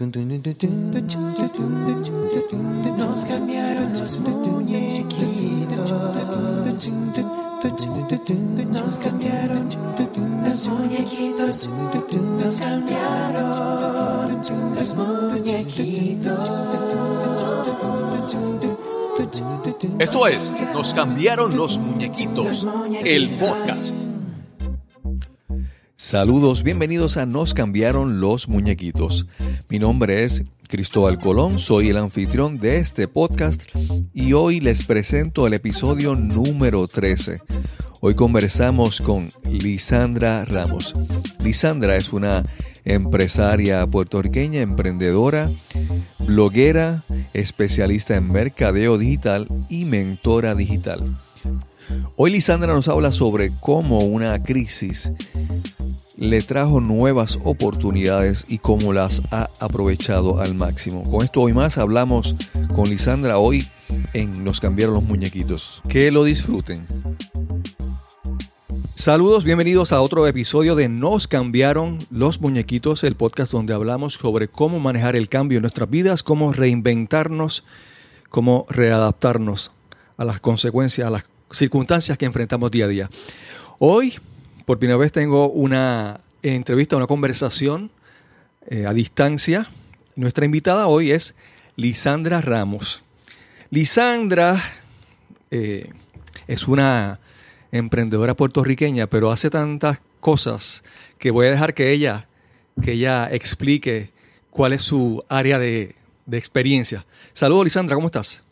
[0.00, 0.08] Nos
[3.26, 5.90] cambiaron los muñequitos.
[8.72, 11.68] Nos cambiaron los muñequitos.
[11.68, 13.68] Nos cambiaron
[14.74, 16.48] los muñequitos.
[19.98, 22.66] Esto es Nos cambiaron los muñequitos,
[23.04, 24.09] el podcast.
[26.10, 29.28] Saludos, bienvenidos a Nos cambiaron los muñequitos.
[29.68, 33.62] Mi nombre es Cristóbal Colón, soy el anfitrión de este podcast
[34.12, 37.42] y hoy les presento el episodio número 13.
[38.00, 40.94] Hoy conversamos con Lisandra Ramos.
[41.44, 42.44] Lisandra es una
[42.84, 45.52] empresaria puertorriqueña, emprendedora,
[46.18, 47.04] bloguera,
[47.34, 51.20] especialista en mercadeo digital y mentora digital.
[52.16, 55.12] Hoy Lisandra nos habla sobre cómo una crisis
[56.20, 61.02] le trajo nuevas oportunidades y cómo las ha aprovechado al máximo.
[61.02, 62.34] Con esto hoy más hablamos
[62.76, 63.66] con Lisandra hoy
[64.12, 65.80] en Nos cambiaron los muñequitos.
[65.88, 66.86] Que lo disfruten.
[68.94, 74.46] Saludos, bienvenidos a otro episodio de Nos cambiaron los muñequitos, el podcast donde hablamos sobre
[74.46, 77.64] cómo manejar el cambio en nuestras vidas, cómo reinventarnos,
[78.28, 79.72] cómo readaptarnos
[80.18, 83.10] a las consecuencias, a las circunstancias que enfrentamos día a día.
[83.78, 84.18] Hoy
[84.70, 87.90] por primera vez tengo una entrevista, una conversación
[88.68, 89.68] eh, a distancia.
[90.14, 91.34] Nuestra invitada hoy es
[91.74, 93.02] Lisandra Ramos.
[93.70, 94.62] Lisandra
[95.50, 95.90] eh,
[96.46, 97.18] es una
[97.72, 100.84] emprendedora puertorriqueña, pero hace tantas cosas
[101.18, 102.28] que voy a dejar que ella,
[102.80, 104.12] que ella explique
[104.50, 107.06] cuál es su área de, de experiencia.
[107.32, 108.44] Saludos, Lisandra, ¿cómo estás?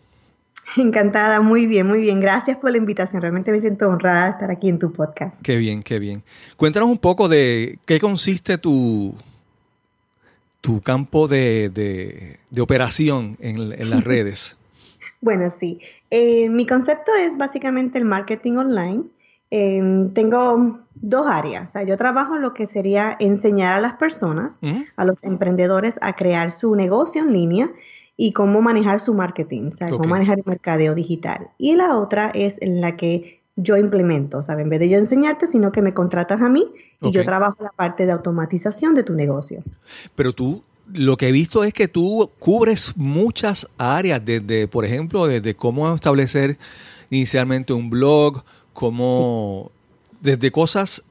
[0.76, 2.20] Encantada, muy bien, muy bien.
[2.20, 3.22] Gracias por la invitación.
[3.22, 5.42] Realmente me siento honrada de estar aquí en tu podcast.
[5.42, 6.22] Qué bien, qué bien.
[6.56, 9.14] Cuéntanos un poco de qué consiste tu,
[10.60, 14.56] tu campo de, operación en, las redes.
[15.20, 15.80] bueno, sí.
[16.10, 19.04] Eh, mi concepto es básicamente el marketing online.
[19.50, 21.70] Em, tengo dos áreas.
[21.70, 24.60] O sea, yo trabajo en lo que sería enseñar a las personas,
[24.96, 27.70] a los emprendedores, a crear su negocio en línea
[28.20, 31.50] y cómo manejar su marketing, o sea, cómo manejar el mercadeo digital.
[31.56, 34.98] Y la otra es en la que yo implemento, o sea, en vez de yo
[34.98, 36.66] enseñarte, sino que me contratas a mí
[37.00, 39.62] y yo trabajo la parte de automatización de tu negocio.
[40.16, 45.28] Pero tú, lo que he visto es que tú cubres muchas áreas, desde, por ejemplo,
[45.28, 46.58] desde cómo establecer
[47.10, 48.42] inicialmente un blog,
[48.72, 49.70] cómo,
[50.20, 51.04] desde cosas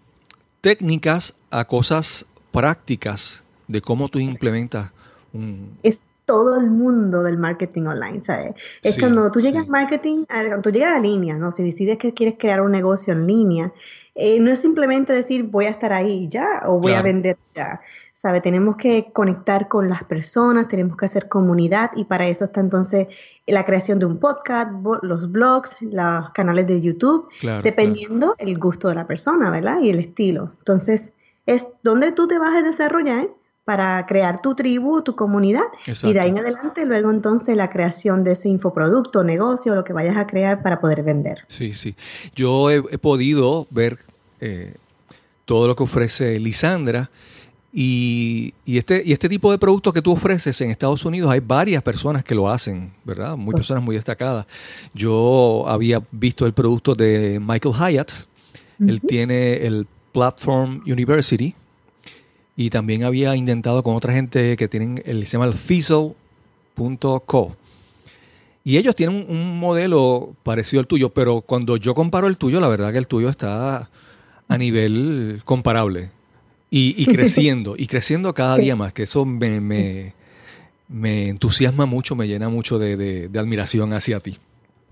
[0.59, 4.91] técnicas a cosas prácticas de cómo tú implementas
[5.31, 5.78] un
[6.27, 8.53] todo el mundo del marketing online, ¿sabes?
[8.83, 11.53] Es cuando tú llegas al marketing, cuando tú llegas a línea, ¿no?
[11.53, 13.71] Si decides que quieres crear un negocio en línea,
[14.13, 17.79] eh, no es simplemente decir voy a estar ahí ya o voy a vender ya,
[18.13, 18.41] ¿sabes?
[18.41, 23.07] Tenemos que conectar con las personas, tenemos que hacer comunidad y para eso está entonces
[23.45, 24.69] la creación de un podcast,
[25.03, 27.29] los blogs, los canales de YouTube,
[27.63, 29.79] dependiendo el gusto de la persona, ¿verdad?
[29.81, 30.51] Y el estilo.
[30.57, 31.13] Entonces,
[31.45, 33.29] es donde tú te vas a desarrollar
[33.67, 38.23] para crear tu tribu, tu comunidad y de ahí en adelante luego entonces la creación
[38.23, 41.39] de ese infoproducto, negocio, lo que vayas a crear para poder vender.
[41.47, 41.94] Sí, sí.
[42.33, 44.00] Yo he, podido ver
[44.39, 44.75] eh,
[45.44, 47.11] todo lo que ofrece Lisandra
[47.73, 51.83] y, este, y este tipo de productos que tú ofreces en Estados Unidos hay varias
[51.83, 53.35] personas que lo hacen, ¿verdad?
[53.35, 54.45] Muy personas muy destacadas.
[54.94, 58.11] Yo había visto el producto de Michael Hyatt.
[58.79, 61.53] Él tiene el Platform University,
[62.59, 66.16] y también había intentado con otra gente que tienen el se llama el Fizzle.co.
[68.63, 72.68] Y ellos tienen un, modelo parecido al tuyo, pero cuando yo comparo el tuyo, la
[72.68, 73.90] verdad que el tuyo está
[74.47, 76.09] a nivel comparable.
[76.72, 82.50] Y, creciendo, y creciendo cada día más, que eso me, me, entusiasma mucho, me llena
[82.50, 84.38] mucho de, admiración hacia ti.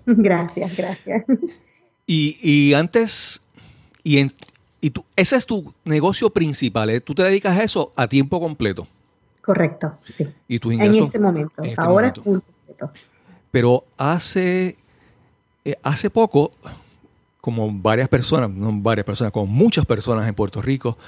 [0.05, 1.25] Gracias, gracias.
[2.05, 3.41] Y, y antes,
[4.03, 4.31] y en,
[4.85, 7.01] y tú, ese es tu negocio principal, ¿eh?
[7.01, 8.87] Tú te dedicas a eso a tiempo completo.
[9.41, 10.27] Correcto, sí.
[10.47, 10.97] ¿Y tus ingresos?
[10.97, 11.63] En este momento.
[11.63, 12.91] Este Ahora es full completo.
[13.49, 14.77] Pero hace,
[15.65, 16.51] eh, hace poco,
[17.41, 20.99] como varias personas, no varias personas, como muchas personas en Puerto Rico,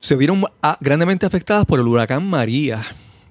[0.00, 0.44] se vieron
[0.78, 2.82] grandemente afectadas por el huracán María.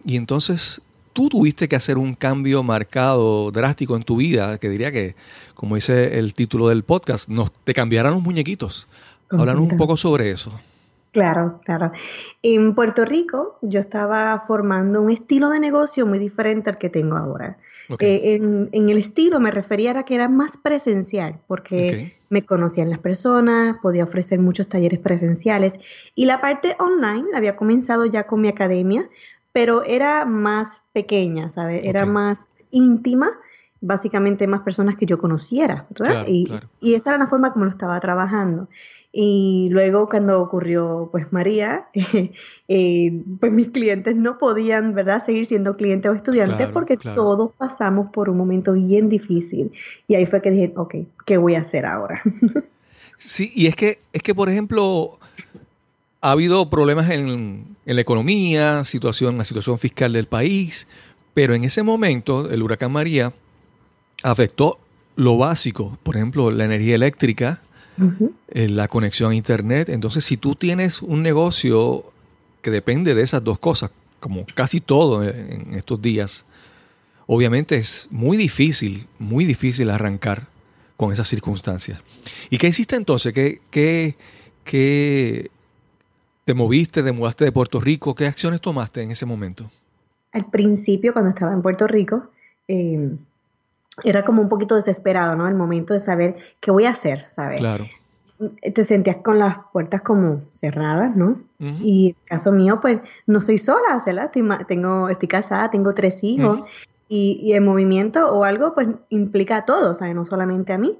[0.03, 0.81] Y entonces
[1.13, 5.15] tú tuviste que hacer un cambio marcado, drástico en tu vida, que diría que,
[5.53, 8.87] como dice el título del podcast, nos, te cambiaran los muñequitos.
[9.31, 10.51] Háblanos un poco sobre eso.
[11.11, 11.91] Claro, claro.
[12.41, 17.17] En Puerto Rico yo estaba formando un estilo de negocio muy diferente al que tengo
[17.17, 17.57] ahora.
[17.99, 18.39] Eh,
[18.71, 23.75] en, el estilo me refería a que era más presencial, porque me conocían las personas,
[23.81, 25.73] podía ofrecer muchos talleres presenciales
[26.15, 29.09] y la parte online había comenzado ya con mi academia,
[29.51, 31.83] pero era más pequeña, ¿sabes?
[31.83, 33.31] Era más íntima,
[33.81, 36.23] básicamente más personas que yo conociera, ¿verdad?
[36.25, 36.49] y,
[36.79, 38.69] y, esa era la forma como lo estaba trabajando.
[39.13, 41.87] Y luego cuando ocurrió pues María,
[42.67, 48.09] eh, pues mis clientes no podían, ¿verdad?, seguir siendo clientes o estudiantes porque todos pasamos
[48.11, 49.71] por un momento bien difícil.
[50.07, 52.21] Y ahí fue que dije, ok, ¿qué voy a hacer ahora?
[53.17, 55.19] sí, y es que, es que por ejemplo,
[56.21, 60.87] ha habido problemas en, en la economía, situación, la situación fiscal del país,
[61.33, 63.33] pero en ese momento el huracán María
[64.23, 64.79] afectó
[65.15, 67.61] lo básico, por ejemplo, la energía eléctrica,
[68.49, 69.89] eh, la conexión a Internet.
[69.89, 72.11] Entonces, si tú tienes un negocio
[72.61, 76.45] que depende de esas dos cosas, como casi todo en estos días,
[77.25, 80.47] obviamente es muy difícil, muy difícil arrancar
[80.97, 81.99] con esas circunstancias.
[82.49, 83.33] ¿Y qué hiciste entonces?
[83.33, 84.15] ¿Qué, qué,
[84.63, 85.49] qué
[86.45, 88.13] te moviste, te mudaste de Puerto Rico?
[88.13, 89.71] ¿Qué acciones tomaste en ese momento?
[90.31, 92.29] Al principio, cuando estaba en Puerto Rico,
[92.67, 93.15] eh,
[94.03, 95.47] era como un poquito desesperado, ¿no?
[95.47, 97.59] El momento de saber qué voy a hacer, ¿sabes?
[97.59, 97.85] Claro.
[98.73, 101.41] Te sentías con las puertas como cerradas, ¿no?
[101.59, 104.31] Y en el caso mío, pues no soy sola, ¿verdad?
[104.33, 106.61] Estoy, tengo, estoy casada, tengo tres hijos
[107.07, 110.15] y, el movimiento o algo, pues implica a todos, ¿sabes?
[110.15, 110.97] No solamente a mí.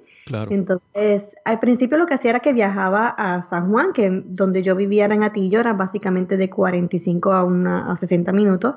[0.50, 4.76] Entonces, al principio lo que hacía era que viajaba a San Juan, que donde yo
[4.76, 8.76] vivía en Atillo, era básicamente de 45 a, una, a 60 minutos.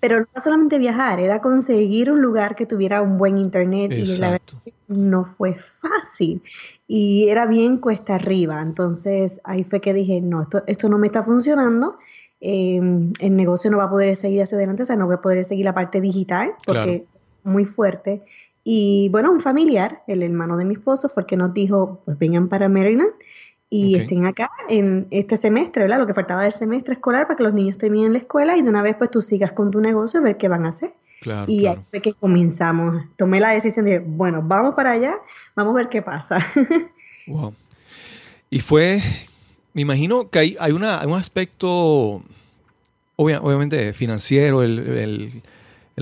[0.00, 4.30] Pero no solamente viajar, era conseguir un lugar que tuviera un buen internet y la
[4.32, 4.58] verdad
[4.88, 6.42] no fue fácil.
[6.88, 8.60] Y era bien cuesta arriba.
[8.60, 11.98] Entonces, ahí fue que dije, no, esto, esto no me está funcionando.
[12.40, 15.22] Em, el negocio no va a poder seguir hacia adelante, o sea, no voy a
[15.22, 17.06] poder seguir la parte digital porque
[17.44, 18.22] muy fuerte.
[18.68, 22.18] Y bueno, un familiar, el hermano de mi esposo, fue el que nos dijo, pues
[22.18, 23.12] vengan para Maryland
[23.70, 25.98] y estén acá en este semestre, ¿verdad?
[25.98, 28.68] Lo que faltaba del semestre escolar para que los niños terminen la escuela y de
[28.68, 30.94] una vez pues tú sigas con tu negocio a ver qué van a hacer.
[31.46, 33.04] y ahí fue que comenzamos.
[33.16, 35.16] Tomé la decisión de, bueno, vamos para allá,
[35.54, 36.44] vamos a ver qué pasa.
[37.28, 37.54] wow.
[38.50, 39.00] Y fue,
[39.74, 42.20] me imagino que hay, hay, una, un aspecto,
[43.14, 45.42] obviamente financiero, el el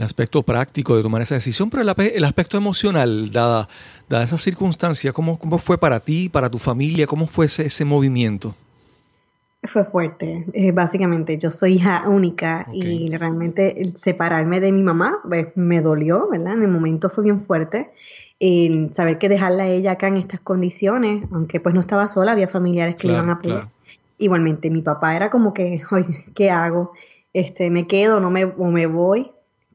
[0.03, 3.69] aspecto práctico de tomar esa decisión, pero el, aspecto emocional, dada,
[4.09, 7.07] dada esa circunstancia, ¿cómo, ¿cómo, fue para ti, para tu familia?
[7.07, 8.55] ¿Cómo fue ese, ese movimiento?
[9.63, 10.45] Fue fuerte.
[10.53, 16.29] Eh, básicamente, yo soy hija única y realmente separarme de mi mamá pues, me dolió,
[16.29, 16.55] ¿verdad?
[16.55, 17.91] En el momento fue bien fuerte.
[18.41, 22.33] El saber que dejarla a ella acá en estas condiciones, aunque pues no estaba sola,
[22.33, 23.69] había familiares que le iban a apoyar.
[24.19, 26.93] Igualmente, mi papá era como que, oye, ¿qué hago?
[27.33, 29.31] Este, me quedo no me, o me voy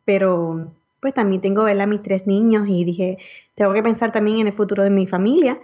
[0.10, 3.20] pero pues también tengo a mis tres niños y dije,
[3.54, 5.60] tengo que pensar también en el futuro de mi familia.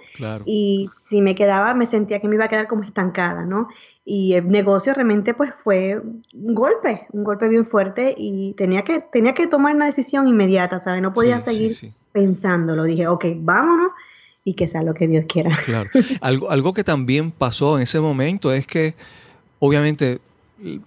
[0.45, 3.69] Y si me quedaba, me sentía que me iba a quedar como estancada, ¿no?
[4.05, 8.99] Y el negocio realmente pues fue un golpe, un golpe bien fuerte y tenía que,
[8.99, 11.01] tenía que tomar una decisión inmediata, ¿sabes?
[11.01, 11.75] No podía seguir
[12.11, 12.83] pensándolo.
[12.83, 13.93] Dije, ok, vámonos
[14.43, 15.57] y que sea lo que Dios quiera.
[15.65, 15.89] Claro.
[16.21, 18.93] algo, algo que también pasó en ese momento es que
[19.57, 20.19] obviamente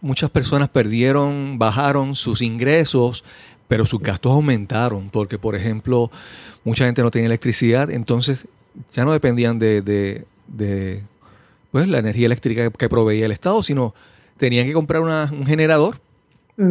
[0.00, 3.24] muchas personas perdieron, bajaron sus ingresos,
[3.68, 6.10] pero sus gastos aumentaron, porque por ejemplo,
[6.64, 8.46] mucha gente no tenía electricidad, entonces
[8.92, 11.02] ya no dependían de, de,
[11.70, 13.94] pues, la energía eléctrica que proveía el Estado, sino
[14.38, 16.00] tenían que comprar un generador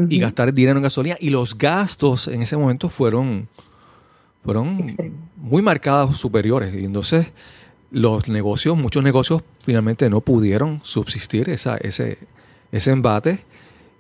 [0.10, 3.48] y gastar dinero en gasolina, y los gastos en ese momento fueron,
[4.44, 4.86] fueron
[5.38, 7.32] muy marcados superiores, y entonces
[7.90, 12.18] los negocios, muchos negocios finalmente no pudieron subsistir esa, ese,
[12.72, 13.40] ese embate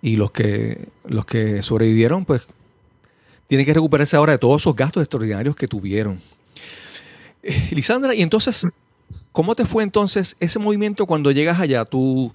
[0.01, 2.41] y los que, los que sobrevivieron, pues
[3.47, 6.19] tienen que recuperarse ahora de todos esos gastos extraordinarios que tuvieron.
[7.43, 8.67] Eh, Lisandra, y entonces,
[9.31, 11.86] ¿cómo te fue entonces ese movimiento cuando llegas allá?
[11.86, 12.31] ¿Tú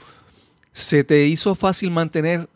[0.72, 2.48] se te hizo fácil mantener,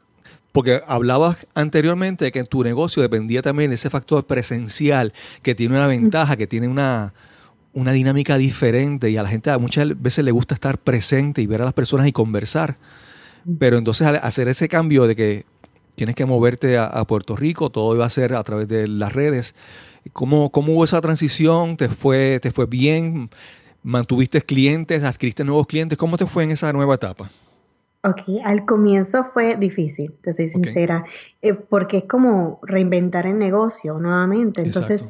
[0.53, 5.55] porque hablabas anteriormente de que en tu negocio dependía también de ese factor presencial, que
[5.55, 7.13] tiene una ventaja, que tiene una,
[7.75, 11.61] una dinámica diferente y a la gente muchas veces le gusta estar presente y ver
[11.61, 12.79] a las personas y conversar.
[13.59, 15.45] Pero entonces al hacer ese cambio de que
[15.95, 19.55] tienes que moverte a, Puerto Rico, todo iba a ser a través de las redes.
[20.13, 21.77] ¿Cómo, cómo hubo esa transición?
[21.77, 23.31] ¿Te fue, ¿Te fue bien?
[23.83, 25.03] ¿Mantuviste clientes?
[25.03, 25.99] ¿Adquiriste nuevos clientes?
[25.99, 27.31] ¿Cómo te fue en esa nueva etapa?
[28.05, 31.05] Ok, al comienzo fue difícil, te soy sincera,
[31.43, 34.63] eh, porque es como reinventar el negocio nuevamente.
[34.63, 35.09] Entonces,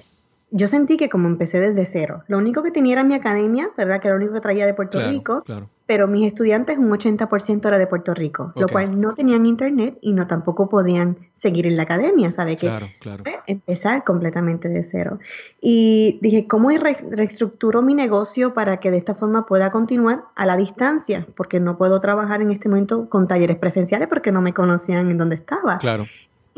[0.51, 4.01] yo sentí que como empecé desde cero, lo único que tenía era mi academia, ¿verdad?
[4.01, 5.45] Que era lo único que traía de Puerto Rico.
[5.87, 10.13] Pero mis estudiantes un 80% era de Puerto Rico, lo cual no tenían internet y
[10.13, 12.57] no tampoco podían seguir en la academia, ¿sabe?
[12.57, 13.25] Que claro, claro.
[13.47, 15.21] empezar completamente de cero.
[15.61, 20.57] Y dije, ¿cómo reestructuro mi negocio para que de esta forma pueda continuar a la
[20.57, 21.27] distancia?
[21.37, 25.19] Porque no puedo trabajar en este momento con talleres presenciales porque no me conocían en
[25.19, 25.79] dónde estaba.
[25.79, 26.07] Claro.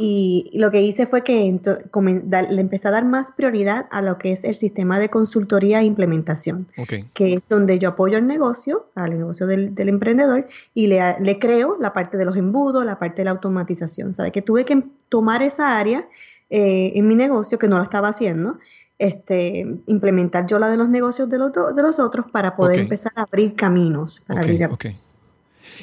[0.00, 4.30] Y lo que hice fue que le empecé a dar más prioridad a lo que
[4.30, 6.68] es el sistema de consultoría e implementación,
[7.14, 11.92] que es donde yo apoyo el negocio, al negocio del, emprendedor, y le, creo la
[11.94, 14.14] parte de los embudos, la parte de la automatización.
[14.14, 14.30] ¿Sabe?
[14.30, 16.08] Que tuve que tomar esa área
[16.48, 18.56] eh, en mi negocio, que no lo estaba haciendo,
[19.00, 23.10] este, implementar yo la de los negocios de los, de los otros para poder empezar
[23.16, 24.22] a abrir caminos.
[24.28, 24.42] Para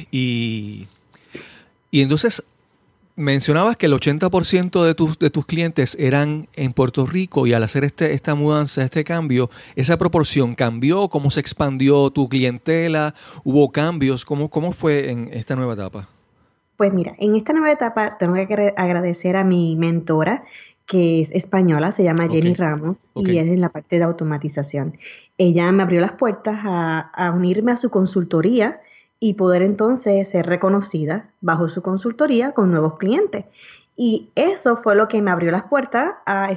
[0.10, 0.88] Y,
[1.92, 2.42] y entonces
[3.18, 7.64] Mencionabas que el 80% de tus, de tus clientes eran en Puerto Rico y al
[7.64, 11.08] hacer este, esta mudanza, este cambio, ¿esa proporción cambió?
[11.08, 13.16] ¿Cómo se expandió tu clientela?
[13.46, 14.26] ¿Hubo cambios?
[14.26, 16.10] ¿Cómo, cómo fue en esta nueva etapa?
[16.76, 20.44] Pues mira, en esta nueva etapa tengo que agradecer a mi mentora,
[20.86, 24.98] que es española, se llama Jenny Ramos y es en la parte de automatización.
[25.38, 28.82] Ella me abrió las puertas a, a unirme a su consultoría
[29.26, 33.46] y poder entonces ser reconocida bajo su consultoría con nuevos clientes.
[33.98, 36.56] Y eso fue lo que me abrió las puertas a,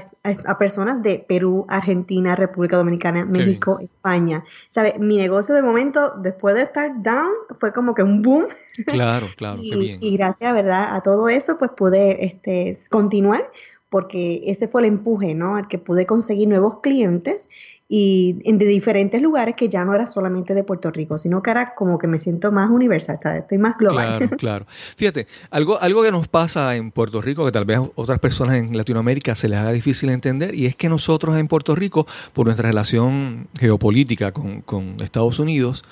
[0.58, 4.44] personas de Perú, Argentina, República Dominicana, México, España.
[4.68, 4.96] ¿Sabe?
[4.98, 8.44] Mi negocio de momento, después de estar down, fue como que un boom.
[8.86, 9.98] Claro, claro, y, qué bien.
[10.02, 10.94] Y gracias, ¿verdad?
[10.94, 13.50] A todo eso, pues pude este, continuar
[13.88, 15.56] porque ese fue el empuje, ¿no?
[15.56, 17.48] Al que pude conseguir nuevos clientes
[17.90, 21.74] y de diferentes lugares que ya no era solamente de Puerto Rico, sino que era
[21.74, 24.18] como que me siento más universal, estoy más global.
[24.18, 24.66] Claro, claro.
[24.96, 28.56] Fíjate, algo, algo que nos pasa en Puerto Rico, que tal vez a otras personas
[28.56, 32.44] en Latinoamérica se les haga difícil entender, y es que nosotros en Puerto Rico, por
[32.44, 35.82] nuestra relación geopolítica con, con Estados Unidos,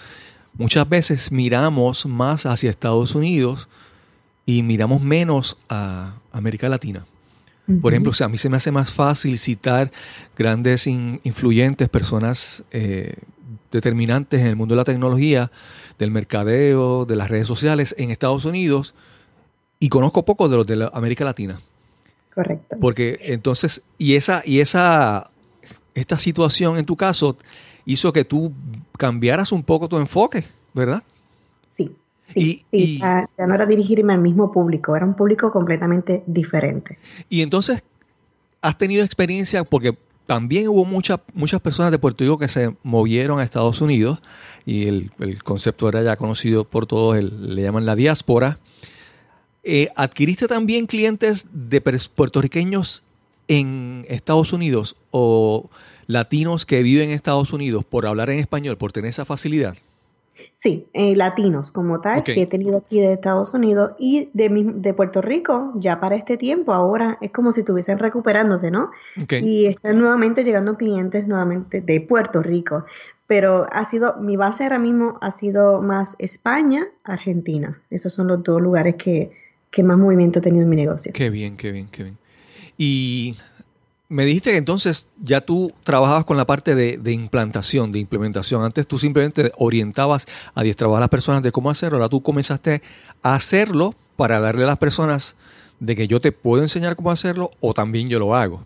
[0.53, 3.69] muchas veces miramos más hacia Estados Unidos
[4.45, 7.07] y miramos menos a América Latina.
[7.82, 9.90] Por ejemplo, a mí se me hace más fácil citar
[10.38, 13.14] grandes influyentes, personas eh,
[13.73, 15.50] determinantes en el mundo de la tecnología,
[15.99, 18.94] del mercadeo, de las redes sociales en Estados Unidos,
[19.80, 21.61] y conozco poco de los de América Latina.
[22.35, 22.76] Correcto.
[22.80, 25.30] Porque entonces, y esa, y esa,
[25.94, 27.37] esta situación en tu caso
[27.85, 28.52] hizo que tú
[28.96, 31.02] cambiaras un poco tu enfoque, ¿verdad?
[32.43, 36.99] Sí, sí ya, no era dirigirme al mismo público, era un público completamente diferente.
[37.28, 37.83] Y entonces,
[38.61, 39.64] ¿has tenido experiencia?
[39.64, 44.21] Porque también hubo muchas muchas personas de Puerto Rico que se movieron a Estados Unidos
[44.66, 45.11] y el,
[45.45, 48.59] concepto era ya conocido por todos, le llaman la diáspora.
[49.62, 53.02] Eh, ¿Adquiriste también clientes de puertorriqueños
[53.49, 55.71] en Estados Unidos o
[56.07, 59.76] latinos que viven en Estados Unidos por hablar en español, por tener esa facilidad?
[60.66, 64.94] Sí, eh, latinos como tal, sí he tenido aquí de Estados Unidos y de, de
[64.94, 68.90] Puerto Rico, ya para este tiempo, ahora es como si estuviesen recuperándose, ¿no?
[69.30, 72.85] Y están nuevamente llegando clientes nuevamente de Puerto Rico,
[73.28, 77.80] pero ha sido, mi base ahora mismo ha sido más España, Argentina.
[77.90, 79.30] Esos son los dos lugares que,
[79.70, 81.12] que más movimiento he tenido en mi negocio.
[81.14, 82.18] Qué bien, qué bien, qué bien.
[82.76, 83.37] Y
[84.09, 88.63] me dijiste que entonces ya tú trabajabas con la parte de, implantación, de implementación.
[88.63, 91.99] Antes tú simplemente orientabas, adiestrabas a las personas de cómo hacerlo.
[91.99, 92.83] Ahora tú comenzaste
[93.23, 95.35] a hacerlo para darle a las personas
[95.81, 98.65] de que yo te puedo enseñar cómo hacerlo o también yo lo hago.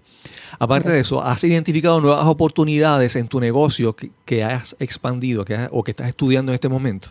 [0.58, 5.82] Aparte de eso, ¿has identificado nuevas oportunidades en tu negocio que, has expandido que o
[5.82, 7.08] que estás estudiando en este momento?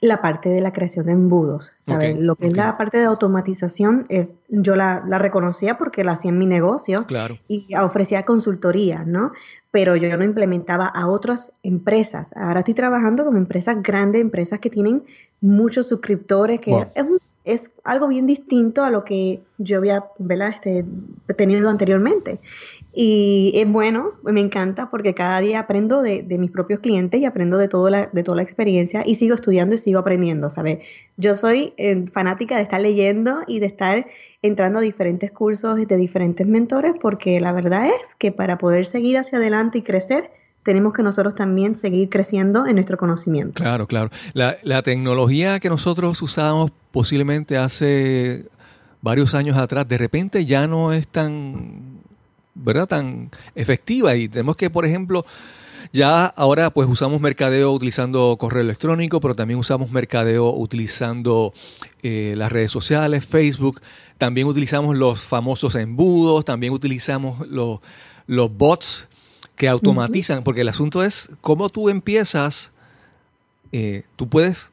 [0.00, 2.18] La parte de la creación de embudos, ¿sabes?
[2.18, 6.38] Lo que es la parte de automatización es, yo la, reconocía porque la hacía en
[6.38, 7.06] mi negocio
[7.48, 9.32] y ofrecía consultoría, ¿no?
[9.70, 12.34] Pero yo no implementaba a otras empresas.
[12.34, 15.04] Ahora estoy trabajando con empresas grandes, empresas que tienen
[15.42, 17.06] muchos suscriptores, que es,
[17.44, 20.84] es, algo bien distinto a lo que yo había Este,
[21.36, 22.40] tenido anteriormente.
[22.92, 27.56] Y es bueno, me encanta porque cada día aprendo de, mis propios clientes y aprendo
[27.56, 30.80] de, todo la, de toda la experiencia y sigo estudiando y sigo aprendiendo, ¿sabes?
[31.16, 34.06] Yo soy eh, fanática de estar leyendo y de estar
[34.42, 39.18] entrando a diferentes cursos de diferentes mentores porque la verdad es que para poder seguir
[39.18, 40.30] hacia adelante y crecer,
[40.64, 43.54] tenemos que nosotros también seguir creciendo en nuestro conocimiento.
[43.54, 44.10] Claro, claro.
[44.34, 48.46] La, la tecnología que nosotros usamos posiblemente hace
[49.00, 51.89] varios años atrás, de repente ya no es tan
[52.62, 52.86] ¿verdad?
[52.86, 54.14] tan efectiva.
[54.16, 55.24] Y tenemos que, por ejemplo,
[55.92, 61.52] ya ahora pues usamos mercadeo utilizando correo electrónico, pero también usamos mercadeo utilizando
[62.02, 63.80] eh, las redes sociales, Facebook,
[64.18, 67.80] también utilizamos los famosos embudos, también utilizamos los,
[68.26, 69.08] los bots
[69.56, 72.72] que automatizan, porque el asunto es cómo tú empiezas
[73.72, 74.70] eh, tú puedes,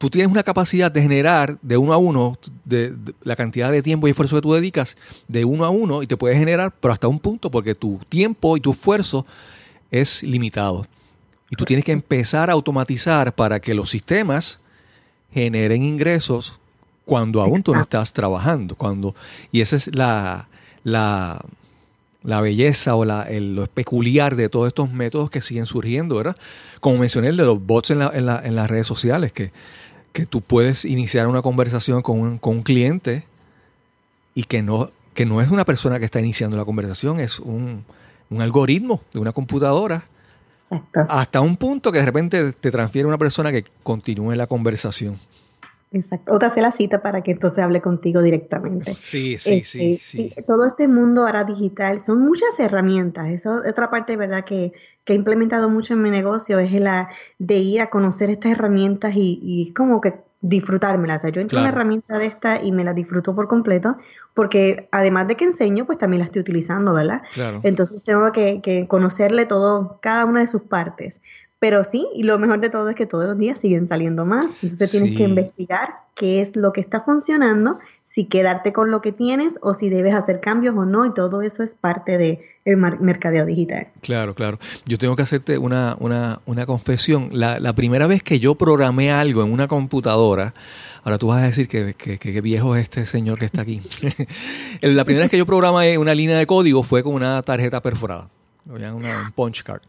[0.00, 4.08] tú tienes una capacidad de generar de uno a uno, de, la cantidad de tiempo
[4.08, 4.96] y esfuerzo que tú dedicas
[5.28, 8.56] de uno a uno y te puedes generar, pero hasta un punto, porque tu tiempo
[8.56, 9.26] y tu esfuerzo
[9.90, 10.86] es limitado.
[11.50, 14.58] Y tú tienes que empezar a automatizar para que los sistemas
[15.34, 16.58] generen ingresos
[17.04, 18.76] cuando aún tú no estás trabajando.
[18.76, 19.14] Cuando,
[19.52, 20.48] y esa es la,
[20.82, 21.44] la,
[22.22, 26.36] la belleza o la, lo peculiar de todos estos métodos que siguen surgiendo, ¿verdad?
[26.80, 29.52] Como mencioné, el de los bots en, la, en, la, en las redes sociales, que,
[30.12, 33.24] que, tú puedes iniciar una conversación con un, con un cliente
[34.34, 37.84] y que no, que no es una persona que está iniciando la conversación, es un,
[38.30, 40.04] un algoritmo de una computadora.
[41.08, 45.18] Hasta un punto que de repente te transfiere una persona que continúe la conversación.
[45.92, 46.32] Exacto.
[46.32, 48.94] O te hace la cita para que entonces hable contigo directamente.
[48.94, 53.28] Sí, sí, sí, este, sí, Todo este mundo ahora digital, son muchas herramientas.
[53.28, 54.72] Eso es otra parte, ¿verdad?, que,
[55.04, 59.14] que he implementado mucho en mi negocio, es la de ir a conocer estas herramientas
[59.16, 61.18] y, y como que disfrutármelas.
[61.18, 63.96] O sea, yo entro en una herramienta de esta y me la disfruto por completo,
[64.34, 67.22] porque además de que enseño, pues también la estoy utilizando, ¿verdad?
[67.34, 67.60] Claro.
[67.64, 71.20] Entonces tengo que, que conocerle todo, cada una de sus partes.
[71.60, 74.50] Pero sí, y lo mejor de todo es que todos los días siguen saliendo más.
[74.62, 79.12] Entonces tienes que investigar qué es lo que está funcionando, si quedarte con lo que
[79.12, 81.04] tienes o si debes hacer cambios o no.
[81.04, 83.88] Y todo eso es parte del de mercadeo digital.
[84.00, 84.58] Claro, claro.
[84.86, 87.28] Yo tengo que hacerte una, una, una confesión.
[87.32, 90.54] La, la, primera vez que yo programé algo en una computadora,
[91.04, 93.82] ahora tú vas a decir que, que, viejo es este señor que está aquí.
[94.80, 98.30] la primera vez que yo programé una línea de código fue con una tarjeta perforada.
[98.64, 99.82] Una, un punch card.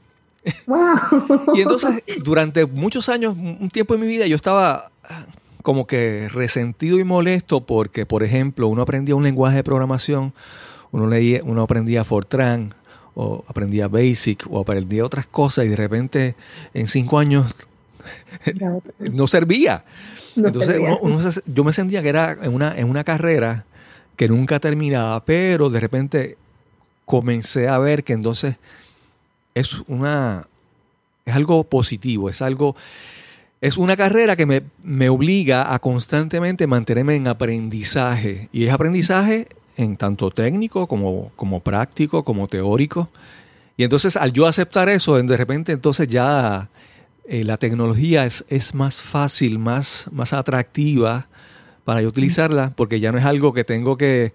[1.53, 5.25] y entonces, durante muchos años, un tiempo en mi vida, yo estaba ah,
[5.62, 10.33] como que resentido y molesto porque, por ejemplo, uno aprendía un lenguaje de programación,
[10.91, 12.74] uno, leía, uno aprendía Fortran,
[13.13, 16.36] o aprendía Basic, o aprendía otras cosas, y de repente
[16.74, 17.53] en cinco años
[19.12, 19.83] no servía.
[20.36, 23.65] entonces, yo me sentía que era en una, en una carrera
[24.15, 26.38] que nunca terminaba, pero de repente
[27.05, 28.55] comencé a ver que entonces
[29.55, 30.48] es una
[31.25, 32.75] es algo positivo, es algo
[33.62, 38.50] es una carrera que me, me, obliga a constantemente mantenerme en aprendizaje.
[38.51, 43.10] Y es aprendizaje en tanto técnico como, como práctico, como teórico.
[43.77, 46.70] Y entonces al yo aceptar eso, de repente entonces ya
[47.25, 51.27] eh, la tecnología es, es, más fácil, más, más atractiva
[51.85, 54.33] para yo utilizarla, porque ya no es algo que tengo que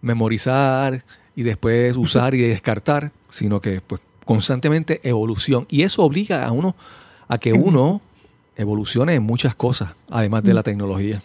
[0.00, 5.66] memorizar y después usar y descartar, sino que pues constantemente evolución.
[5.70, 6.76] Y eso obliga a uno
[7.28, 8.02] a que uno
[8.56, 11.22] evolucione en muchas cosas, además de la tecnología.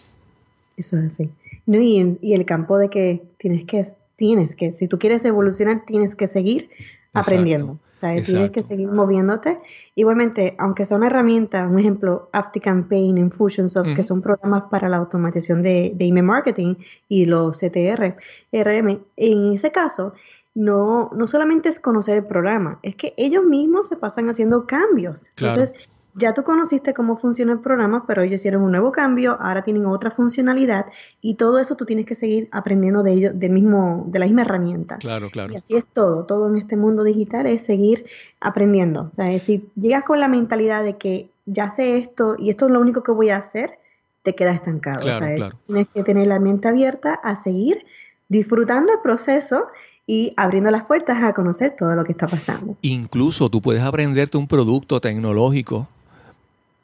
[0.78, 1.30] Eso es así.
[1.66, 3.86] No, y, y, el campo de que tienes que,
[4.16, 6.70] tienes que, si tú quieres evolucionar, tienes que seguir
[7.12, 7.72] aprendiendo.
[7.72, 9.58] O sea, tienes que seguir moviéndote.
[9.94, 15.62] Igualmente, aunque sea una herramienta, un ejemplo, AftiCampaign, Infusionsoft, que son programas para la automatización
[15.62, 16.74] de, de email marketing
[17.08, 18.16] y los CTR,
[18.52, 20.14] RM, en ese caso,
[20.54, 25.26] no, no solamente es conocer el programa, es que ellos mismos se pasan haciendo cambios.
[25.36, 25.74] Entonces,
[26.14, 29.86] ya tú conociste cómo funciona el programa, pero ellos hicieron un nuevo cambio, ahora tienen
[29.86, 30.86] otra funcionalidad
[31.20, 34.42] y todo eso tú tienes que seguir aprendiendo de ellos, del mismo, de la misma
[34.42, 34.98] herramienta.
[34.98, 35.54] Claro, claro.
[35.54, 38.04] Y así es todo, todo en este mundo digital es seguir
[38.40, 39.08] aprendiendo.
[39.10, 42.72] O sea, si llegas con la mentalidad de que ya sé esto y esto es
[42.72, 43.78] lo único que voy a hacer,
[44.22, 45.00] te quedas estancado.
[45.00, 45.58] Claro, claro.
[45.66, 47.86] Tienes que tener la mente abierta a seguir
[48.28, 49.66] disfrutando el proceso
[50.06, 52.76] y abriendo las puertas a conocer todo lo que está pasando.
[52.82, 55.88] Incluso tú puedes aprenderte un producto tecnológico,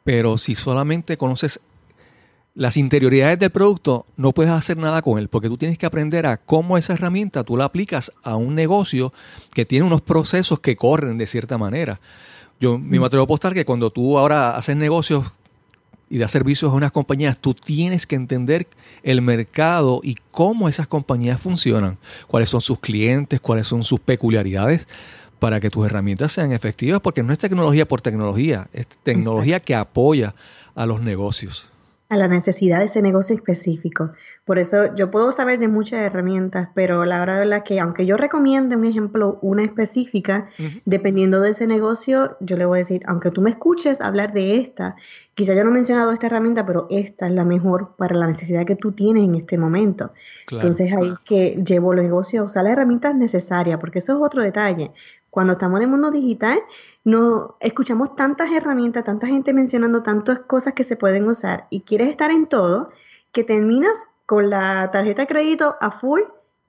[0.04, 1.60] pero si solamente conoces
[2.54, 6.26] las interioridades del producto, no puedes hacer nada con él, porque tú tienes que aprender
[6.26, 9.12] a cómo esa herramienta tú la aplicas a un negocio
[9.54, 12.00] que tiene unos procesos que corren de cierta manera.
[12.60, 15.32] Yo me atrevo a apostar que cuando tú ahora haces negocios
[16.10, 18.66] y da servicios a unas compañías, tú tienes que entender
[19.02, 24.86] el mercado y cómo esas compañías funcionan, cuáles son sus clientes, cuáles son sus peculiaridades,
[25.38, 29.74] para que tus herramientas sean efectivas, porque no es tecnología por tecnología, es tecnología que
[29.74, 30.34] apoya
[30.74, 31.68] a los negocios
[32.08, 34.12] a la necesidad de ese negocio específico.
[34.44, 38.16] Por eso yo puedo saber de muchas herramientas, pero la verdad es que aunque yo
[38.16, 40.48] recomiende un ejemplo, una específica,
[40.86, 44.56] dependiendo de ese negocio, yo le voy a decir, aunque tú me escuches hablar de
[44.56, 44.96] esta,
[45.34, 48.64] quizá yo no he mencionado esta herramienta, pero esta es la mejor para la necesidad
[48.64, 50.12] que tú tienes en este momento.
[50.50, 54.42] Entonces ahí que llevo los negocios a usar las herramientas necesarias, porque eso es otro
[54.42, 54.92] detalle.
[55.30, 56.60] Cuando estamos en el mundo digital,
[57.04, 62.08] no escuchamos tantas herramientas, tanta gente mencionando tantas cosas que se pueden usar y quieres
[62.08, 62.90] estar en todo
[63.32, 66.20] que terminas con la tarjeta de crédito a full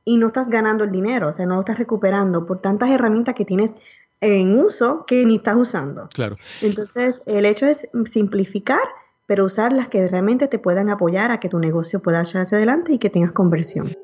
[0.05, 3.35] y no estás ganando el dinero, o sea, no lo estás recuperando por tantas herramientas
[3.35, 3.75] que tienes
[4.21, 6.09] en uso que ni estás usando.
[6.13, 6.35] Claro.
[6.61, 8.81] Entonces, el hecho es simplificar,
[9.27, 12.93] pero usar las que realmente te puedan apoyar a que tu negocio pueda echarse adelante
[12.93, 13.95] y que tengas conversión.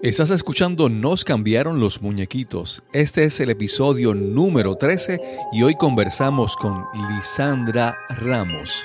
[0.00, 2.84] Estás escuchando Nos cambiaron los muñequitos.
[2.92, 5.20] Este es el episodio número 13
[5.52, 8.84] y hoy conversamos con Lisandra Ramos.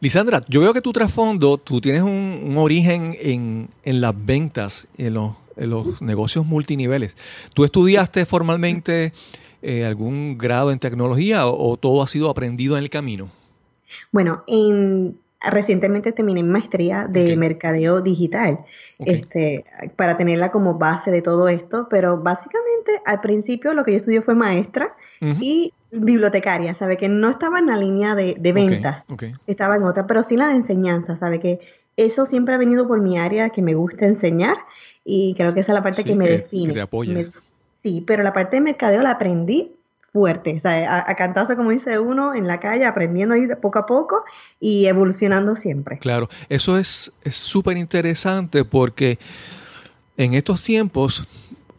[0.00, 5.32] Lisandra, yo veo que tu trasfondo, tú tienes un, origen en, las ventas, en los,
[5.56, 7.16] en los, negocios multiniveles.
[7.54, 9.14] ¿Tú estudiaste formalmente
[9.62, 13.30] eh, algún grado en tecnología o, todo ha sido aprendido en el camino?
[14.12, 18.60] Bueno, en, recientemente terminé mi maestría de mercadeo digital
[18.98, 19.64] este,
[19.96, 24.20] para tenerla como base de todo esto, pero básicamente al principio lo que yo estudié
[24.20, 26.96] fue maestra y bibliotecaria, ¿sabe?
[26.96, 29.06] Que no estaba en la línea de, ventas,
[29.46, 31.40] estaba en otra, pero sí la de enseñanza, ¿sabe?
[31.40, 31.60] Que
[31.96, 34.56] eso siempre ha venido por mi área, que me gusta enseñar
[35.04, 36.74] y creo que esa es la parte que me define.
[36.74, 37.26] te apoya.
[37.82, 39.74] sí, pero la parte de mercadeo la aprendí
[40.12, 43.86] fuerte, o sea, a, cantazo, como dice uno, en la calle, aprendiendo ahí poco a
[43.86, 44.24] poco
[44.58, 45.98] y evolucionando siempre.
[45.98, 49.18] Claro, eso es súper interesante porque
[50.16, 51.26] en estos tiempos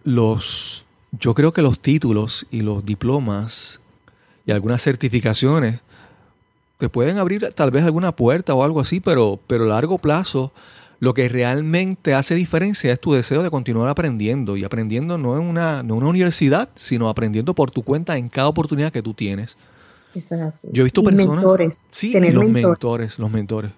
[0.04, 3.80] los, yo creo que los títulos y los diplomas
[4.46, 5.80] y algunas certificaciones
[6.78, 10.52] te pueden abrir tal vez alguna puerta o algo así, pero, pero a largo plazo
[11.02, 15.42] lo que realmente hace diferencia es tu deseo de continuar aprendiendo y aprendiendo no en
[15.42, 19.58] una, no una universidad, sino aprendiendo por tu cuenta en cada oportunidad que tú tienes.
[20.14, 20.68] Eso es así.
[20.72, 21.38] Yo he visto personas.
[21.38, 21.88] Mentores.
[21.90, 23.72] Sí, los mentores, los mentores.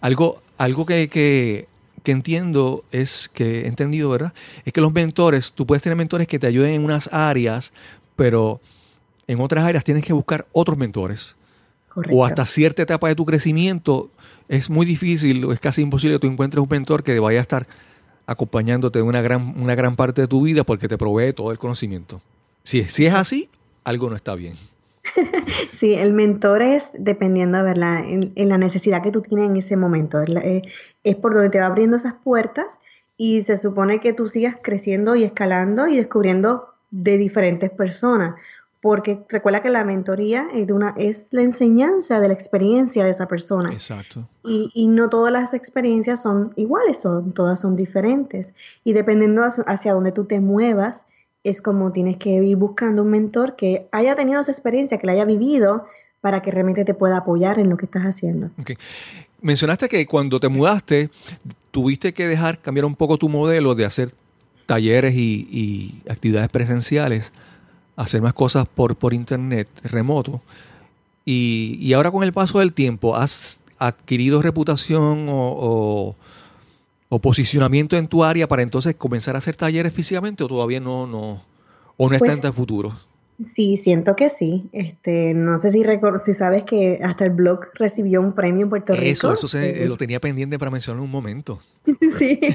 [0.00, 1.68] Algo, algo que, que,
[2.02, 4.32] que, entiendo es que he entendido, ¿verdad?
[4.64, 7.72] Es que los mentores, tú puedes tener mentores que te ayuden en unas áreas,
[8.16, 8.60] pero
[9.28, 11.36] en otras áreas tienes que buscar otros mentores.
[11.94, 12.16] Correcto.
[12.16, 14.10] O hasta cierta etapa de tu crecimiento
[14.48, 17.66] es muy difícil, es casi imposible que tú encuentres un mentor que vaya a estar
[18.26, 22.20] acompañándote una gran, una gran parte de tu vida porque te provee todo el conocimiento.
[22.62, 23.48] Si, si es así,
[23.84, 24.56] algo no está bien.
[25.78, 28.04] Sí, el mentor es dependiendo, ¿verdad?
[28.08, 30.22] En, en la necesidad que tú tienes en ese momento.
[30.22, 30.62] Eh,
[31.02, 32.80] es por donde te va abriendo esas puertas
[33.16, 38.36] y se supone que tú sigas creciendo y escalando y descubriendo de diferentes personas
[38.84, 43.26] porque recuerda que la mentoría es, una, es la enseñanza de la experiencia de esa
[43.26, 43.72] persona.
[43.72, 44.28] Exacto.
[44.44, 48.54] Y, no todas las experiencias son iguales, son, todas son diferentes.
[48.84, 51.06] Y dependiendo hacia dónde tú te muevas,
[51.44, 55.14] es como tienes que ir buscando un mentor que haya tenido esa experiencia, que la
[55.14, 55.86] haya vivido,
[56.20, 58.50] para que realmente te pueda apoyar en lo que estás haciendo.
[58.60, 58.76] Okay.
[59.40, 61.08] Mencionaste que cuando te mudaste,
[61.70, 64.10] tuviste que dejar cambiar un poco tu modelo de hacer
[64.66, 67.32] talleres y, y actividades presenciales
[67.96, 70.40] hacer más cosas por, por internet, remoto.
[71.24, 76.14] Y, ahora con el paso del tiempo, ¿has adquirido reputación o,
[77.08, 81.06] o, posicionamiento en tu área para entonces comenzar a hacer talleres físicamente o todavía no,
[81.06, 81.42] no,
[81.96, 82.94] o no está pues en el futuro?
[83.42, 84.68] Sí, siento que sí.
[84.72, 85.82] Este, no sé si
[86.24, 89.04] si sabes que hasta el blog recibió un premio en Puerto Rico.
[89.04, 91.60] Eso, eso se, lo tenía pendiente para mencionar en un momento.
[92.18, 92.40] sí.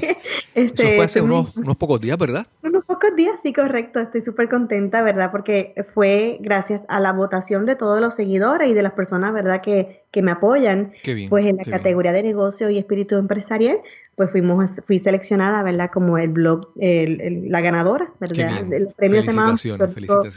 [0.52, 2.44] Este, eso fue hace unos, unos, pocos días, ¿verdad?
[2.64, 4.00] Unos pocos días, sí, correcto.
[4.00, 5.30] Estoy súper contenta, ¿verdad?
[5.30, 9.62] Porque fue gracias a la votación de todos los seguidores y de las personas, ¿verdad?
[9.62, 10.92] Que, que me apoyan.
[11.04, 13.78] Qué bien, pues en la categoría de negocio y espíritu empresarial,
[14.14, 15.90] pues fuimos, fui seleccionada, ¿verdad?
[15.92, 18.72] Como el blog, la ganadora, ¿verdad?
[18.72, 19.56] El premio se llamaba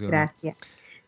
[0.07, 0.55] Gracias.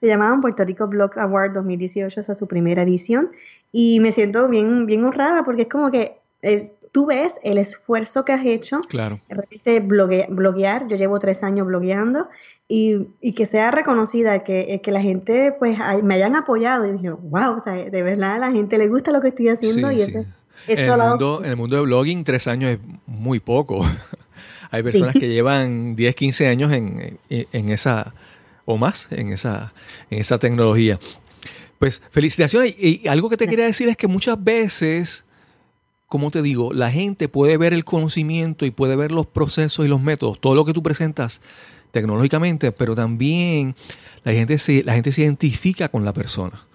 [0.01, 3.31] Se llamaban Puerto Rico Blogs Award 2018, esa es su primera edición.
[3.71, 8.25] Y me siento bien, bien honrada porque es como que eh, tú ves el esfuerzo
[8.25, 8.81] que has hecho.
[8.89, 9.19] Claro.
[9.29, 12.29] Realmente bloguear, yo llevo tres años blogueando
[12.67, 17.11] y, y, que sea reconocida, que, que la gente pues me hayan apoyado y dije,
[17.11, 20.13] wow, de verdad a la gente le gusta lo que estoy haciendo y sí
[20.67, 23.85] en, el mundo, en el mundo de blogging, tres años es muy poco.
[24.71, 27.19] Hay personas que llevan 10, 15 años en,
[27.69, 28.13] esa,
[28.65, 29.73] o más, en esa,
[30.09, 30.99] en esa tecnología.
[31.79, 32.75] Pues felicitaciones.
[32.77, 35.23] Y, algo que te quería decir es que muchas veces,
[36.07, 39.89] como te digo, la gente puede ver el conocimiento y puede ver los procesos y
[39.89, 41.41] los métodos, todo lo que tú presentas
[41.91, 43.75] tecnológicamente, pero también
[44.23, 46.67] la gente se, la gente se identifica con la persona.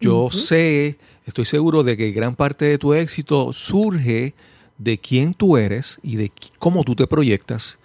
[0.00, 4.34] Yo sé estoy seguro de que gran parte de tu éxito surge
[4.78, 7.78] de quién tú eres y de cómo tú te proyectas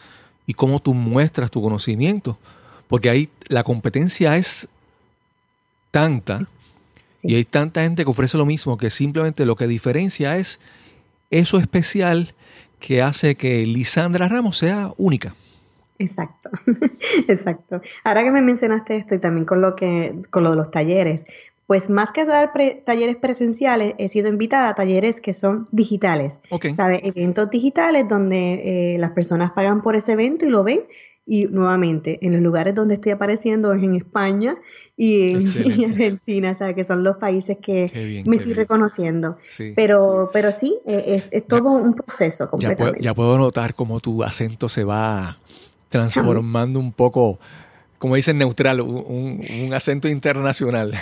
[0.45, 2.37] y cómo tú muestras tu conocimiento.
[2.87, 4.67] Porque ahí la competencia es
[5.91, 6.47] tanta
[7.21, 10.59] y hay tanta gente que ofrece lo mismo que simplemente lo que diferencia es
[11.31, 12.33] eso especial
[12.79, 15.35] que hace que Lisandra Ramos sea única.
[15.99, 16.49] Exacto,
[17.27, 17.81] exacto.
[18.03, 21.25] Ahora que me mencionaste esto y también con lo que, con lo de los talleres,
[21.67, 22.51] pues más que dar
[22.85, 26.41] talleres presenciales, he sido invitada a talleres que son digitales.
[26.49, 26.75] Okay.
[26.77, 30.81] Eventos digitales donde eh, las personas pagan por ese evento y lo ven
[31.25, 34.57] Y nuevamente, en los lugares donde estoy apareciendo es en España
[34.97, 35.47] y en,
[35.91, 36.75] Argentina, ¿sabes?
[36.75, 39.37] Que son los países que me estoy reconociendo.
[39.75, 43.01] Pero, pero sí, e, es, todo un proceso completamente.
[43.01, 45.37] Ya puedo, notar cómo tu acento se va
[45.87, 47.39] transformando un poco,
[47.99, 50.93] como dicen neutral, un, un acento internacional.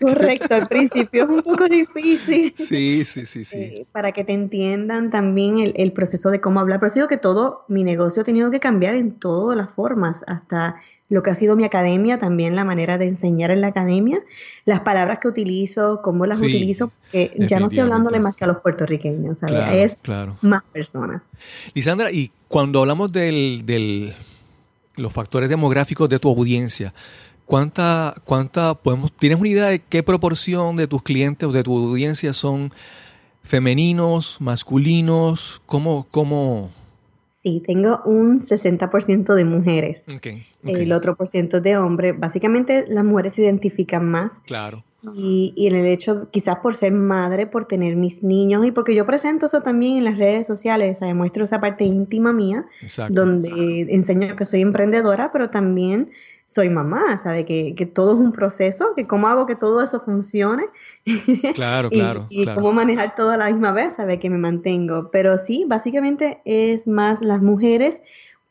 [0.00, 2.54] Correcto, al principio es un poco difícil.
[2.56, 3.56] Sí, sí, sí, sí.
[3.56, 6.80] Eh, para que te entiendan también el, el, proceso de cómo hablar.
[6.80, 10.24] Pero ha sido que todo mi negocio ha tenido que cambiar en todas las formas,
[10.26, 10.76] hasta
[11.10, 14.20] lo que ha sido mi academia, también la manera de enseñar en la academia,
[14.66, 18.46] las palabras que utilizo, cómo las utilizo, porque ya no estoy hablándole más que a
[18.46, 19.96] los puertorriqueños, ¿sabes?
[20.04, 21.22] es más personas.
[21.72, 24.12] Lisandra, y cuando hablamos del, del,
[24.96, 26.92] los factores demográficos de tu audiencia,
[27.48, 31.78] ¿Cuánta, cuánta podemos, ¿Tienes una idea de qué proporción de tus clientes o de tu
[31.78, 32.74] audiencia son
[33.42, 35.62] femeninos, masculinos?
[35.64, 36.70] ¿Cómo, cómo?
[37.42, 40.04] Sí, tengo un 60% de mujeres.
[40.62, 42.20] El otro por ciento de hombres.
[42.20, 44.40] Básicamente las mujeres se identifican más.
[44.40, 44.84] Claro.
[45.16, 48.94] Y, y, en el hecho, quizás por ser madre, por tener mis niños y porque
[48.94, 52.66] yo presento eso también en las redes sociales, muestro esa parte íntima mía,
[53.08, 56.10] donde enseño que soy emprendedora, pero también
[56.48, 57.44] soy mamá, ¿sabe?
[57.44, 60.64] Que, que, todo es un proceso, que cómo hago que todo eso funcione.
[61.54, 62.26] Claro, claro.
[62.30, 64.18] y, cómo manejar todo a la misma vez, ¿sabe?
[64.18, 65.10] Que me mantengo.
[65.12, 68.02] Pero sí, básicamente es más las mujeres,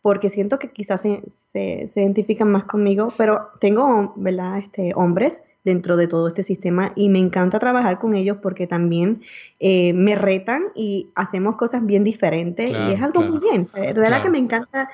[0.03, 4.59] porque siento que quizás se, se, identifican más conmigo, pero tengo, ¿verdad?
[4.59, 9.21] Este, hombres dentro de todo este sistema y me encanta trabajar con ellos porque también
[9.59, 13.65] eh, me retan y hacemos cosas bien diferentes y es algo muy bien.
[13.73, 14.87] De verdad que me encanta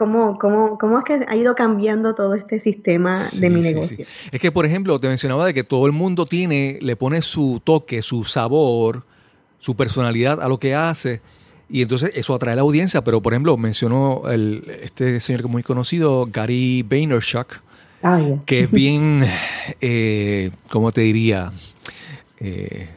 [0.00, 4.06] ¿Cómo, cómo, cómo es que ha ido cambiando todo este sistema de mi negocio?
[4.32, 7.60] Es que, por ejemplo, te mencionaba de que todo el mundo tiene, le pone su
[7.62, 9.04] toque, su sabor,
[9.58, 11.20] su personalidad a lo que hace.
[11.68, 13.04] Y entonces eso atrae a la audiencia.
[13.04, 17.60] Pero, por ejemplo, mencionó el, este señor muy conocido, Gary Vaynerchuk,
[18.02, 19.22] ah, que es bien,
[19.82, 21.52] eh, ¿cómo te diría?
[22.38, 22.88] Eh,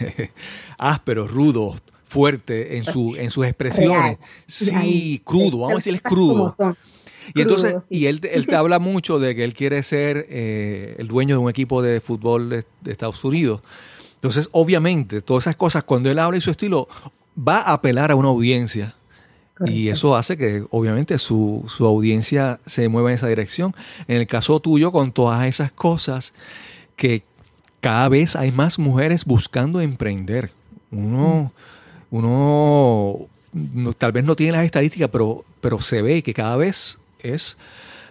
[0.76, 1.76] áspero, rudo,
[2.12, 4.18] fuerte en, su, en sus expresiones.
[4.46, 6.52] Sí, crudo, vamos a decir, es crudo.
[7.34, 11.08] Y entonces, y él, él, te habla mucho de que él quiere ser eh, el
[11.08, 13.62] dueño de un equipo de fútbol de, Estados Unidos.
[14.16, 16.86] Entonces, obviamente, todas esas cosas, cuando él habla y su estilo,
[17.36, 18.94] va a apelar a una audiencia.
[19.64, 23.74] Y eso hace que, obviamente, su, su audiencia se mueva en esa dirección.
[24.08, 26.34] En el caso tuyo, con todas esas cosas,
[26.96, 27.22] que
[27.80, 30.50] cada vez hay más mujeres buscando emprender.
[30.90, 31.52] Uno
[32.12, 33.26] uno
[33.98, 37.56] tal vez no tiene las estadísticas, pero, pero se ve que cada vez es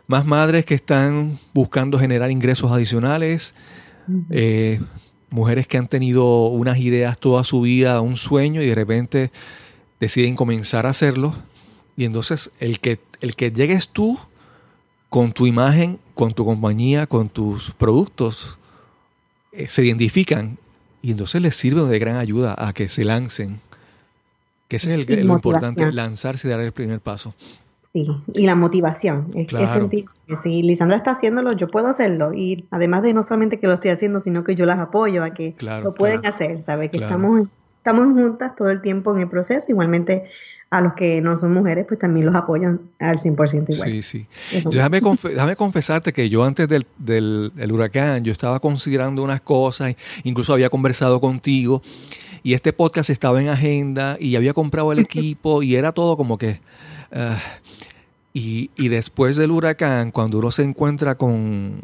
[0.07, 3.53] más madres que están buscando generar ingresos adicionales,
[4.31, 4.81] eh,
[5.29, 9.31] mujeres que han tenido unas ideas toda su vida, un sueño y de repente
[9.99, 11.35] deciden comenzar a hacerlo.
[11.95, 14.17] Y entonces el que, el que llegues tú
[15.09, 18.57] con tu imagen, con tu compañía, con tus productos,
[19.51, 20.57] eh, se identifican.
[21.03, 23.59] Y entonces les sirve de gran ayuda a que se lancen
[24.71, 27.35] que ese es el, lo importante, lanzarse y dar el primer paso.
[27.91, 29.29] Sí, y la motivación.
[29.35, 32.33] Es, sentir que si Lisandra está haciéndolo, yo puedo hacerlo.
[32.33, 35.31] Y además de no solamente que lo estoy haciendo, sino que yo las apoyo a
[35.33, 36.89] que lo pueden hacer, ¿sabes?
[36.89, 39.73] Que estamos, estamos juntas todo el tiempo en el proceso.
[39.73, 40.23] Igualmente
[40.69, 43.89] a los que no son mujeres, pues también los apoyan al 100% igual.
[43.89, 44.25] Sí, sí.
[44.71, 49.95] Déjame, déjame, confesarte que yo antes del, del, del, huracán, yo estaba considerando unas cosas,
[50.23, 51.81] incluso había conversado contigo
[52.43, 56.37] y este podcast estaba en agenda y había comprado el equipo y era todo como
[56.37, 56.59] que...
[57.11, 57.39] Ah,
[58.33, 61.81] y, después del huracán, cuando uno se encuentra con,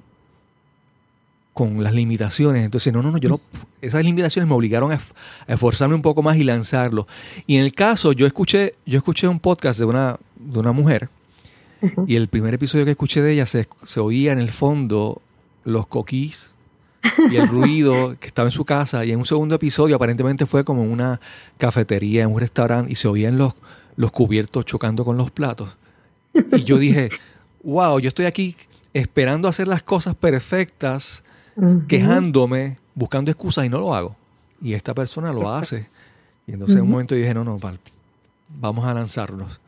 [1.54, 2.64] con las limitaciones.
[2.64, 3.42] Entonces, no, no, no, yo no,
[3.82, 5.02] esas limitaciones me obligaron a,
[5.48, 7.06] esforzarme un poco más y lanzarlo.
[7.48, 11.10] Y en el caso, yo escuché, yo escuché un podcast de una, de una mujer
[12.08, 15.22] y el primer episodio que escuché de ella se, se oía en el fondo
[15.64, 16.54] los coquís
[17.32, 19.06] y el ruido que estaba en su casa.
[19.06, 21.20] Y en un segundo episodio aparentemente fue como en una
[21.58, 23.54] cafetería, en un restaurante, y se oían los,
[23.96, 25.70] los cubiertos chocando con los platos.
[26.54, 27.10] Y yo dije,
[27.64, 28.56] wow, yo estoy aquí
[28.94, 31.24] esperando hacer las cosas perfectas,
[31.88, 34.16] quejándome, buscando excusas y no lo hago.
[34.62, 35.88] Y esta persona lo hace.
[36.48, 37.60] Y entonces en un momento dije, no, no,
[38.60, 39.60] vamos a lanzarnos.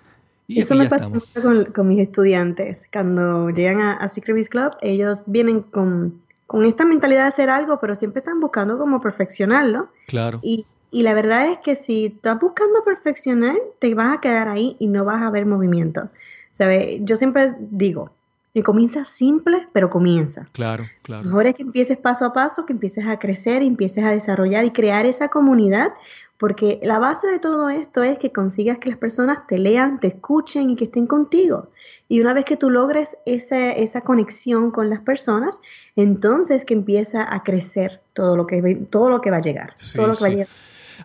[0.47, 1.27] Y Eso me pasa mucho
[1.73, 2.85] con, mis estudiantes.
[2.91, 7.79] Cuando llegan a, a Secret Club, ellos vienen con con esta mentalidad de hacer algo,
[7.79, 9.89] pero siempre están buscando como perfeccionarlo.
[10.07, 10.39] Claro.
[10.41, 14.75] Y, y la verdad es que si estás buscando perfeccionar, te vas a quedar ahí
[14.79, 16.09] y no vas a ver movimiento.
[16.51, 17.01] ¿Sabe?
[17.03, 18.09] Yo siempre digo,
[18.53, 20.47] Que comienza simple, pero comienza.
[20.53, 21.23] Claro, claro.
[21.23, 24.71] Mejor es que empieces paso a paso, que empieces a crecer, empieces a desarrollar y
[24.71, 25.93] crear esa comunidad,
[26.37, 30.07] porque la base de todo esto es que consigas que las personas te lean, te
[30.07, 31.69] escuchen y que estén contigo.
[32.07, 35.61] Y una vez que tú logres esa, esa conexión con las personas,
[35.95, 39.75] entonces que empieza a crecer todo lo que, todo lo que va a llegar.
[39.93, 40.47] todo lo que va a llegar.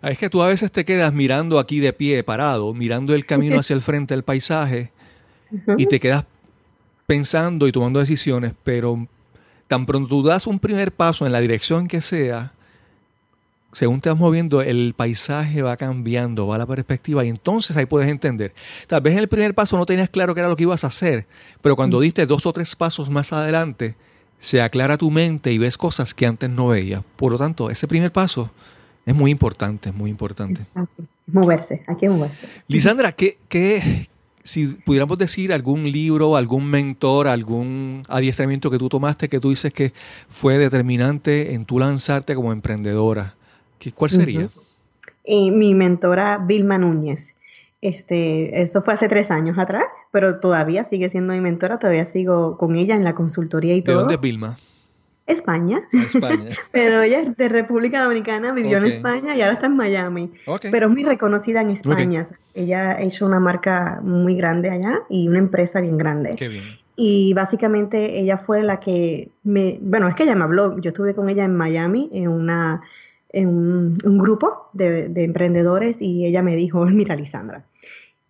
[0.01, 3.25] Ah, es que tú a veces te quedas mirando aquí de pie, parado, mirando el
[3.25, 4.91] camino hacia el frente del paisaje
[5.77, 6.25] y te quedas
[7.05, 9.07] pensando y tomando decisiones, pero
[9.67, 12.53] tan pronto tú das un primer paso en la dirección que sea,
[13.71, 18.09] según te vas moviendo, el paisaje va cambiando, va la perspectiva y entonces ahí puedes
[18.09, 18.53] entender.
[18.87, 20.87] Tal vez en el primer paso no tenías claro qué era lo que ibas a
[20.87, 21.27] hacer,
[21.61, 23.95] pero cuando diste dos o tres pasos más adelante,
[24.39, 27.03] se aclara tu mente y ves cosas que antes no veías.
[27.15, 28.51] Por lo tanto, ese primer paso
[29.05, 30.61] es muy importante, es muy importante.
[31.27, 32.47] Moverse, hay que moverse.
[32.67, 34.07] Lisandra, ¿qué, qué,
[34.45, 39.73] si pudiéramos decir algún libro, algún mentor, algún adiestramiento que tú tomaste que tú dices
[39.73, 39.91] que
[40.29, 43.33] fue determinante en tu lanzarte como emprendedora,
[43.95, 44.49] ¿cuál sería?
[45.23, 47.37] Eh, mi mentora Vilma Núñez.
[47.81, 52.57] Este, eso fue hace tres años atrás, pero todavía sigue siendo mi mentora, todavía sigo
[52.57, 53.95] con ella en la consultoría y todo.
[53.95, 54.57] ¿De dónde es Vilma?
[55.27, 55.87] España.
[55.91, 56.51] España.
[56.71, 60.31] pero ella es de República Dominicana, vivió en España y ahora está en Miami.
[60.61, 62.23] Pero es muy reconocida en España.
[62.53, 66.35] Ella ha hecho una marca muy grande allá y una empresa bien grande.
[66.35, 66.63] Qué bien.
[66.95, 71.13] Y básicamente ella fue la que me, bueno, es que ella me habló, yo estuve
[71.13, 72.81] con ella en Miami en una
[73.29, 77.65] en un, grupo de, de, emprendedores y ella me dijo, mira Lisandra,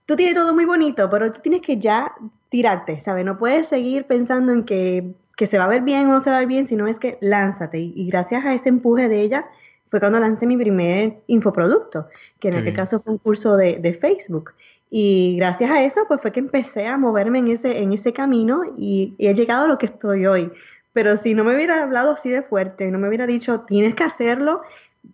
[0.08, 2.12] tú tienes todo muy bonito, pero tú tienes que ya
[2.50, 3.24] tirarte, ¿sabes?
[3.24, 6.30] No puedes seguir pensando en que que se va a ver bien o no se
[6.30, 7.80] va a ver bien, sino es que lánzate.
[7.80, 9.46] Y, gracias a ese empuje de ella
[9.90, 12.08] fue cuando lancé mi primer infoproducto,
[12.40, 14.54] que en este caso fue un curso de, Facebook.
[14.90, 18.62] Y gracias a eso, pues fue que empecé a moverme en ese, en ese camino
[18.78, 20.52] y, he llegado a lo que estoy hoy.
[20.94, 24.04] Pero si no me hubiera hablado así de fuerte, no me hubiera dicho, tienes que
[24.06, 24.62] hacerlo,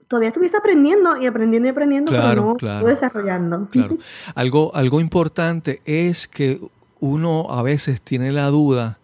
[0.07, 3.67] todavía estuviese aprendiendo y aprendiendo y aprendiendo, pero no claro, desarrollando.
[3.71, 3.97] Claro.
[4.35, 6.61] Algo, algo importante es que
[6.99, 9.00] uno a veces tiene la duda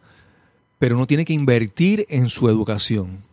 [0.79, 3.23] pero uno tiene que invertir en su educación.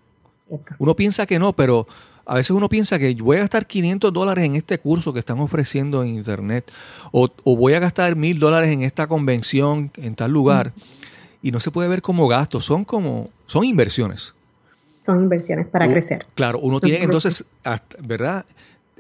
[0.79, 1.87] Uno piensa que no, pero
[2.27, 5.41] a veces uno piensa que voy a gastar 500 dólares en este curso que están
[5.41, 6.71] ofreciendo en Internet
[7.13, 10.73] o, voy a gastar mil dólares en esta convención en tal lugar
[11.43, 14.35] y no se puede ver como gastos, son como, son inversiones.
[15.03, 16.25] Son inversiones para crecer.
[16.35, 17.45] Claro, uno tiene entonces,
[18.03, 18.47] ¿verdad?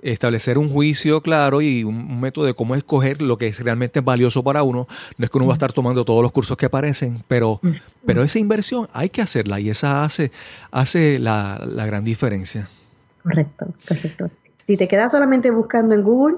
[0.04, 4.44] Establecer un juicio claro y un, método de cómo escoger lo que es realmente valioso
[4.44, 4.86] para uno.
[5.16, 7.60] No es que uno va a estar tomando todos los cursos que aparecen, pero,
[8.06, 10.30] pero esa inversión hay que hacerla y esa hace,
[10.70, 12.68] hace la, gran diferencia.
[13.22, 14.30] Correcto, correcto.
[14.66, 16.36] Si te quedas solamente buscando en Google,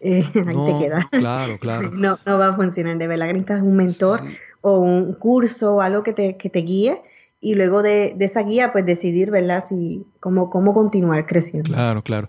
[0.00, 1.04] eh, ahí te quedas.
[1.10, 1.90] Claro, claro.
[1.92, 2.98] No, no va a funcionar.
[2.98, 4.22] De verdad necesitas un mentor
[4.60, 7.02] o un curso o algo que te, que te guíe
[7.40, 9.62] y luego de, esa guía, pues decidir, ¿verdad?
[9.66, 11.72] Si, cómo, cómo continuar creciendo.
[11.72, 12.28] Claro, claro.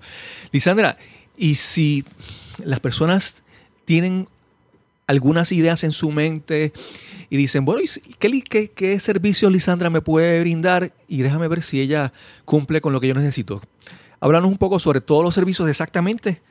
[0.51, 0.97] Lisandra,
[1.37, 2.05] y si
[2.63, 3.43] las personas
[3.85, 4.27] tienen
[5.07, 6.73] algunas ideas en su mente
[7.29, 7.81] y dicen, bueno,
[8.19, 10.91] ¿qué, qué, qué servicio Lisandra me puede brindar?
[11.07, 12.11] Y déjame ver si ella
[12.43, 13.61] cumple con lo que yo necesito.
[14.19, 16.41] Háblanos un poco sobre todos los servicios exactamente,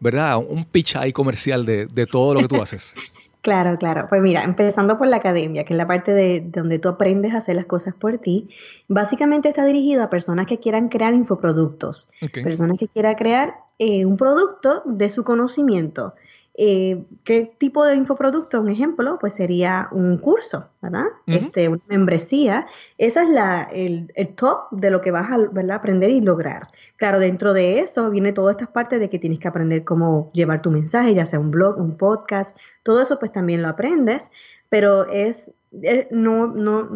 [0.00, 0.38] ¿verdad?
[0.38, 2.94] Un pitch ahí comercial de, de todo lo que tú haces.
[3.46, 4.06] Claro, claro.
[4.08, 7.38] Pues mira, empezando por la academia, que es la parte de donde tú aprendes a
[7.38, 8.48] hacer las cosas por ti,
[8.88, 12.10] básicamente está dirigido a personas que quieran crear infoproductos,
[12.42, 16.14] personas que quieran crear eh, un producto de su conocimiento.
[16.58, 18.60] Eh, ¿Qué tipo de infoproducto?
[18.60, 21.04] Un ejemplo, pues sería un curso, ¿verdad?
[21.26, 22.66] este, una membresía.
[22.96, 26.68] Esa es la, el, top de lo que vas a aprender y lograr.
[26.96, 30.62] Claro, dentro de eso viene todas estas partes de que tienes que aprender cómo llevar
[30.62, 34.30] tu mensaje, ya sea un blog, un podcast, todo eso pues también lo aprendes,
[34.68, 35.52] pero es
[35.82, 36.88] eh, no, no,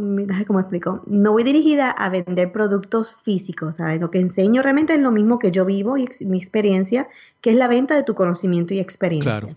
[0.46, 1.02] ¿cómo explico?
[1.06, 4.00] No voy dirigida a vender productos físicos, ¿sabes?
[4.00, 7.08] Lo que enseño realmente es lo mismo que yo vivo y mi experiencia,
[7.40, 9.40] que es la venta de tu conocimiento y experiencia.
[9.40, 9.56] Claro.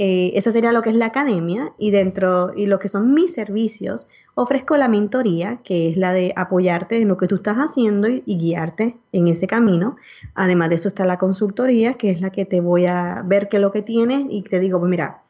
[0.00, 3.34] Eh, esa sería lo que es la academia y dentro, y lo que son mis
[3.34, 8.06] servicios, ofrezco la mentoría, que es la de apoyarte en lo que tú estás haciendo
[8.06, 9.96] y, guiarte en ese camino.
[10.36, 13.56] Además de eso está la consultoría, que es la que te voy a ver qué
[13.56, 15.22] es lo que tienes y te digo, pues mira,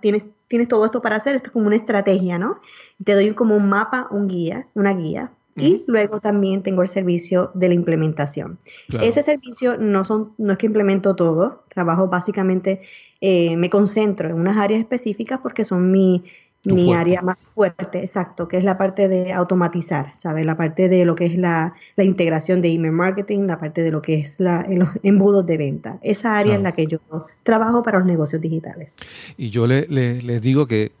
[0.00, 2.58] tienes tienes todo esto para hacer, esto es como una estrategia, ¿no?
[3.04, 5.30] Te doy como un mapa, un guía, una guía.
[5.56, 8.58] Y luego también tengo el servicio de la implementación.
[9.00, 12.80] Ese servicio no, son, no es que implemento todo, trabajo básicamente,
[13.20, 16.24] eh, me concentro en unas áreas específicas porque son mi,
[16.64, 20.44] mi área más fuerte, exacto, que es la parte de automatizar, ¿sabes?
[20.44, 24.02] La parte de lo que es la, integración de email marketing, la parte de lo
[24.02, 25.98] que es la, los embudos de venta.
[26.02, 26.98] Esa área es la que yo
[27.42, 28.96] trabajo para los negocios digitales.
[29.38, 30.92] Y yo le, les digo que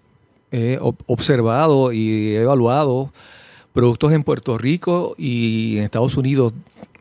[0.50, 3.12] he observado y he evaluado
[3.72, 6.52] productos en Puerto Rico y en Estados Unidos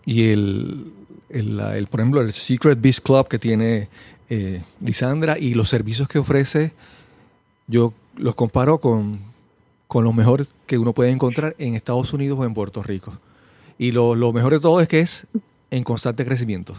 [0.06, 0.92] y el,
[1.30, 3.88] el, por ejemplo, el Secret Beast Club que tiene
[4.30, 6.72] eh, Lisandra y los servicios que ofrece,
[7.68, 9.20] yo los comparo con,
[9.88, 13.18] con lo mejor que uno puede encontrar en Estados Unidos o en Puerto Rico.
[13.80, 15.26] Y lo, mejor de todo es que es
[15.72, 16.76] en constante crecimiento.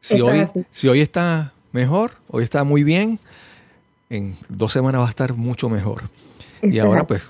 [0.00, 3.20] Si hoy, si hoy está mejor, hoy está muy bien,
[4.10, 6.04] en dos semanas va a estar mucho mejor.
[6.62, 7.22] Y ahora pues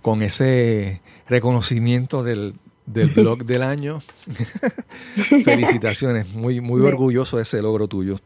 [0.00, 2.54] con, ese reconocimiento del,
[2.86, 4.00] blog del año,
[5.44, 8.18] felicitaciones, muy, muy orgulloso de ese logro tuyo.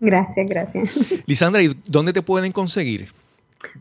[0.00, 0.90] Gracias, gracias.
[1.26, 3.12] Lisandra, ¿y dónde te pueden conseguir?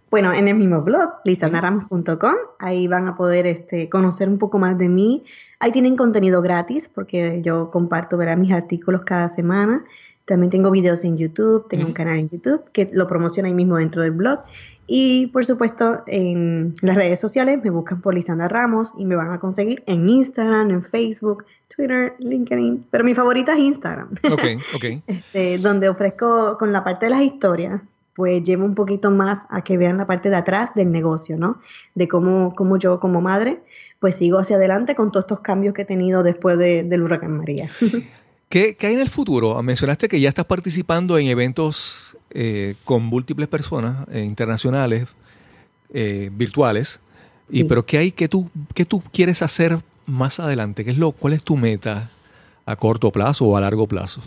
[0.09, 4.77] Bueno, en el mismo blog, lisandaramos.com, ahí van a poder este, conocer un poco más
[4.77, 5.23] de mí.
[5.59, 9.83] Ahí tienen contenido gratis porque yo comparto mis artículos cada semana.
[10.25, 13.77] También tengo videos en YouTube, tengo un canal en YouTube que lo promociono ahí mismo
[13.77, 14.39] dentro del blog.
[14.87, 19.31] Y por supuesto, en las redes sociales me buscan por Lisandra Ramos y me van
[19.31, 21.45] a conseguir en Instagram, en Facebook,
[21.75, 22.87] Twitter, LinkedIn.
[22.91, 24.09] Pero mi favorita es Instagram.
[24.31, 24.43] Ok,
[24.75, 24.85] ok.
[25.07, 27.81] Este, donde ofrezco con la parte de las historias,
[28.15, 31.59] pues llevo un poquito más a que vean la parte de atrás del negocio, ¿no?
[31.95, 33.61] De cómo, cómo yo como madre,
[33.99, 37.37] pues sigo hacia adelante con todos estos cambios que he tenido después de, del huracán
[37.37, 37.69] María.
[38.49, 39.61] ¿Qué, hay en el futuro?
[39.61, 45.07] Mencionaste que ya estás participando en eventos eh, con múltiples personas eh, internacionales,
[45.93, 47.01] eh, virtuales,
[47.49, 50.85] y, pero ¿qué hay que tú, qué tú quieres hacer más adelante?
[50.85, 52.09] ¿Qué es lo, ¿Cuál es tu meta
[52.65, 54.21] a corto plazo o a largo plazo?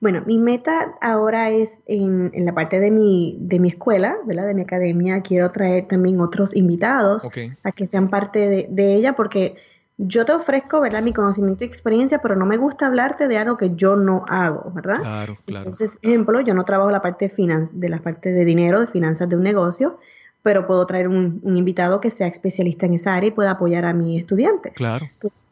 [0.00, 4.46] Bueno, mi meta ahora es en, la parte de mi, de mi escuela, ¿verdad?
[4.46, 5.20] De mi academia.
[5.20, 7.26] Quiero traer también otros invitados
[7.62, 9.56] a que sean parte de, de ella porque
[10.02, 11.02] yo te ofrezco, ¿verdad?
[11.02, 14.72] Mi conocimiento y experiencia, pero no me gusta hablarte de algo que yo no hago,
[14.72, 15.00] ¿verdad?
[15.00, 15.66] Claro, claro.
[15.66, 19.28] Entonces, ejemplo, yo no trabajo la parte de, de la parte de dinero, de finanzas
[19.28, 19.98] de un negocio,
[20.42, 23.92] pero puedo traer un, invitado que sea especialista en esa área y pueda apoyar a
[23.92, 24.72] mis estudiantes.
[24.72, 25.06] Claro.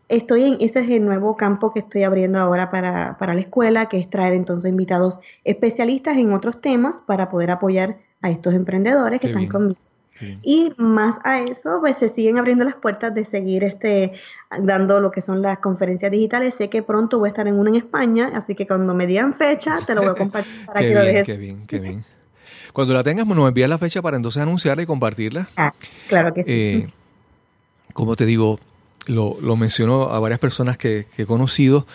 [0.09, 3.87] Estoy en, ese es el nuevo campo que estoy abriendo ahora para, para la escuela,
[3.87, 9.21] que es traer entonces invitados especialistas en otros temas para poder apoyar a estos emprendedores
[9.21, 9.79] que están conmigo
[10.43, 14.13] y más a eso, pues se siguen abriendo las puertas de seguir este,
[14.61, 16.55] dando lo que son las conferencias digitales.
[16.55, 19.35] Sé que pronto voy a estar en una en España, así que cuando me digan
[19.35, 21.25] fecha, te lo voy a compartir para que lo dejes.
[21.25, 22.05] Qué bien, qué bien.
[22.73, 25.49] Cuando la tengas, nos envías la fecha para entonces anunciarla y compartirla.
[25.57, 25.73] Ah,
[26.09, 26.51] claro que sí.
[26.51, 26.89] Eh,
[27.93, 28.59] como te digo,
[29.09, 31.87] lo, lo menciono a varias personas que, que, he conocido.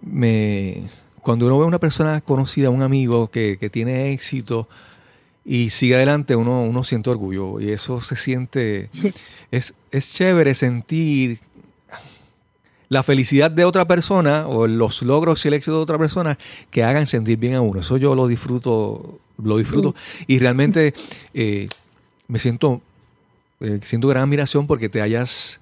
[0.00, 0.84] Me,
[1.20, 4.68] cuando uno ve a una persona conocida, un amigo que, que tiene éxito,
[5.44, 8.90] y sigue adelante, uno, uno siente orgullo y eso se siente,
[9.50, 11.40] es, es chévere sentir
[12.88, 16.38] la felicidad de otra persona o los logros y el éxito de otra persona
[16.70, 17.80] que hagan sentir bien a uno.
[17.80, 19.94] Eso yo lo disfruto, lo disfruto
[20.26, 20.94] y realmente
[21.32, 21.68] eh,
[22.28, 22.82] me siento,
[23.60, 25.61] eh, siento gran admiración porque te hayas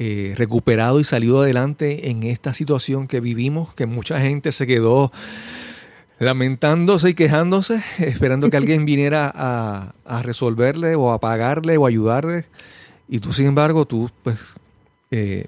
[0.00, 5.10] eh, recuperado y salido adelante en esta situación que vivimos, que mucha gente se quedó
[6.20, 12.44] lamentándose y quejándose, esperando que alguien viniera a, resolverle o a pagarle o ayudarle.
[13.08, 14.38] Y tú, sin embargo, tú pues
[15.10, 15.46] eh,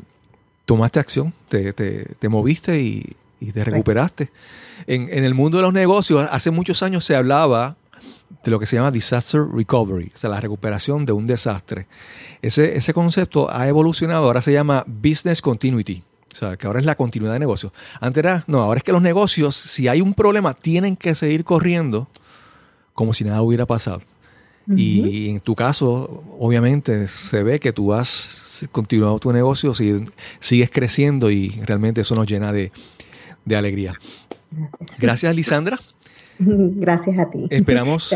[0.64, 3.16] tomaste acción, te, te, moviste y,
[3.53, 4.30] te recuperaste.
[4.86, 7.76] En, en, el mundo de los negocios, hace muchos años se hablaba
[8.45, 11.87] de lo que se llama disaster recovery, o sea, la recuperación de un desastre.
[12.43, 16.03] Ese, ese concepto ha evolucionado, ahora se llama business continuity.
[16.33, 17.72] O sea, que ahora es la continuidad de negocios.
[18.01, 21.45] Antes era, no, ahora es que los negocios, si hay un problema, tienen que seguir
[21.45, 22.09] corriendo
[22.95, 24.01] como si nada hubiera pasado.
[24.76, 31.28] Y en tu caso, obviamente, se ve que tú has continuado tu negocio, sigues creciendo
[31.31, 32.70] y realmente eso nos llena de,
[33.53, 33.95] alegría.
[34.99, 35.81] Gracias, Lisandra.
[36.76, 37.47] Gracias a ti.
[37.51, 38.11] Esperamos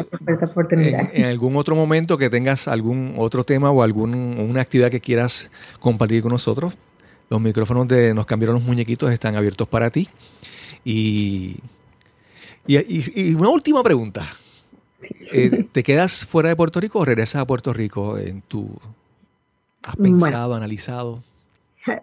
[1.13, 6.23] En, algún otro momento que tengas algún otro tema o alguna actividad que quieras compartir
[6.23, 6.75] con nosotros.
[7.29, 10.09] Los micrófonos de Nos cambiaron los muñequitos están abiertos para ti.
[10.85, 11.57] Y,
[12.67, 14.27] y, una última pregunta.
[15.33, 18.17] Eh, ¿Te quedas fuera de Puerto Rico o regresas a Puerto Rico?
[18.17, 18.71] En tu,
[19.87, 21.23] ¿Has pensado, analizado?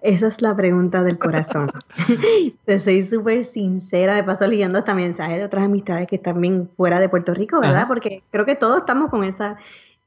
[0.01, 1.69] Esa es la pregunta del corazón.
[2.65, 4.15] Te soy súper sincera.
[4.15, 7.59] Me paso leyendo hasta mensajes de otras amistades que están bien fuera de Puerto Rico,
[7.59, 7.87] ¿verdad?
[7.87, 9.57] Porque creo que todos estamos con esa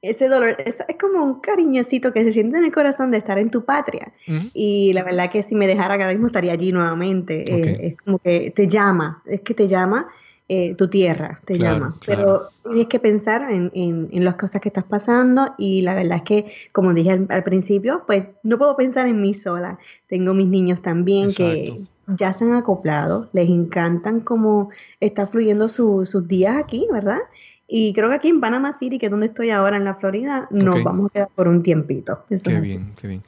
[0.04, 3.38] ese dolor, es, es, como un cariñecito que se siente en el corazón de estar
[3.38, 4.12] en tu patria.
[4.52, 7.50] Y la verdad que si me dejara cada mismo estaría allí nuevamente.
[7.50, 10.08] Eh, es como que te llama, es que te llama
[10.48, 11.96] eh, tu tierra, te llama.
[12.04, 16.22] Pero tienes que pensar en, en, las cosas que estás pasando y la verdad es
[16.22, 19.78] que, como dije al, principio, pues no puedo pensar en mí sola.
[20.06, 24.70] Tengo mis niños también que ya se han acoplado, les encantan cómo
[25.00, 27.20] está fluyendo sus días aquí, ¿verdad?
[27.66, 30.46] Y creo que aquí en Panama City, que es donde estoy ahora en la Florida,
[30.50, 32.24] nos vamos a quedar por un tiempito.
[32.28, 33.22] qué bien, qué bien.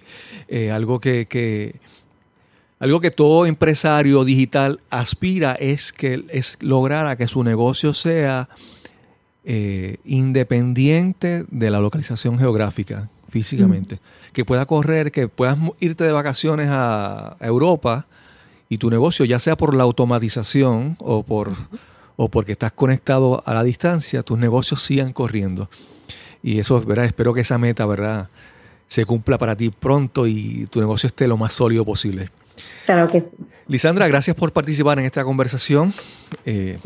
[0.49, 1.81] Eh, algo que,
[2.79, 8.49] algo que todo empresario digital aspira es que es lograr a que su negocio sea
[9.45, 14.01] eh, independiente de la localización geográfica, físicamente.
[14.33, 18.07] Que pueda correr, que puedas irte de vacaciones a Europa
[18.69, 21.53] y tu negocio, ya sea por la automatización o por
[22.17, 25.69] o porque estás conectado a la distancia, tus negocios sigan corriendo.
[26.43, 27.05] Y eso, ¿verdad?
[27.05, 28.29] Espero que esa meta, ¿verdad?
[28.89, 32.31] Se cumpla para ti pronto y tu negocio esté lo más sólido posible.
[32.85, 33.31] Claro que sí.
[33.69, 35.93] Lisandra, gracias por participar en esta conversación.
[36.45, 36.79] Eh,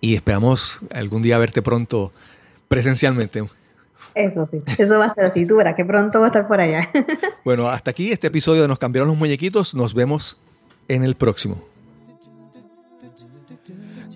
[0.00, 2.12] y esperamos algún día verte pronto
[2.68, 3.44] presencialmente.
[4.14, 5.46] Eso sí, eso va a ser así.
[5.46, 6.90] Tú verás que pronto va a estar por allá.
[7.44, 9.74] bueno, hasta aquí este episodio de Nos cambiaron los muñequitos.
[9.74, 10.36] Nos vemos
[10.88, 11.62] en el próximo.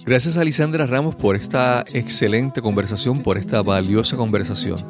[0.05, 4.83] Gracias a Lisandra Ramos por esta excelente conversación, por esta valiosa conversación.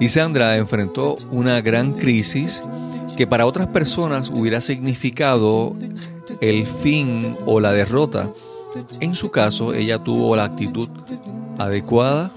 [0.00, 2.62] Lisandra enfrentó una gran crisis
[3.18, 5.74] que para otras personas hubiera significado
[6.40, 8.30] el fin o la derrota.
[9.00, 10.88] En su caso, ella tuvo la actitud
[11.58, 12.30] adecuada,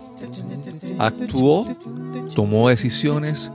[0.97, 1.67] actuó,
[2.33, 3.51] tomó decisiones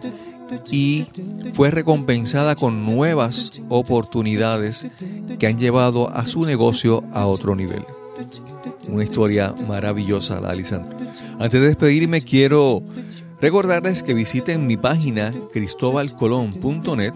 [0.70, 1.07] y
[1.53, 4.87] fue recompensada con nuevas oportunidades
[5.41, 7.83] que han llevado a su negocio a otro nivel.
[8.89, 10.97] Una historia maravillosa, la Alisandra.
[11.41, 12.85] Antes de despedirme, quiero
[13.41, 17.14] recordarles que visiten mi página cristobalcolón.net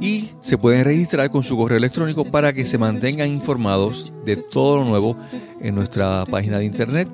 [0.00, 4.78] y se pueden registrar con su correo electrónico para que se mantengan informados de todo
[4.78, 5.16] lo nuevo
[5.60, 7.08] en nuestra página de internet.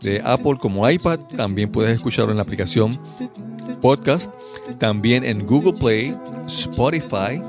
[0.00, 2.98] de Apple como iPad, también puedes escucharlo en la aplicación
[3.80, 4.30] podcast,
[4.78, 6.16] también en Google Play,
[6.46, 7.42] Spotify,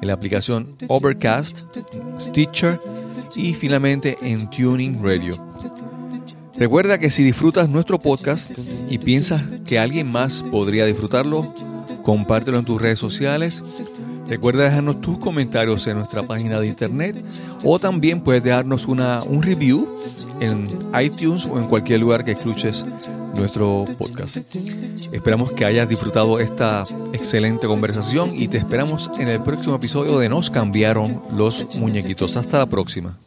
[0.00, 1.60] en la aplicación Overcast,
[2.18, 2.80] Stitcher
[3.34, 5.38] y finalmente en Tuning Radio.
[6.56, 8.50] Recuerda que si disfrutas nuestro podcast
[8.88, 11.52] y piensas que alguien más podría disfrutarlo,
[12.04, 13.64] compártelo en tus redes sociales.
[14.28, 17.24] Recuerda dejarnos tus comentarios en nuestra página de internet
[17.62, 19.88] o también puedes dejarnos una, un review
[20.40, 20.68] en
[21.00, 22.86] iTunes o en cualquier lugar que escuches
[23.34, 24.38] nuestro podcast.
[25.12, 30.28] Esperamos que hayas disfrutado esta excelente conversación y te esperamos en el próximo episodio de
[30.28, 32.36] Nos cambiaron los muñequitos.
[32.36, 33.18] Hasta la próxima.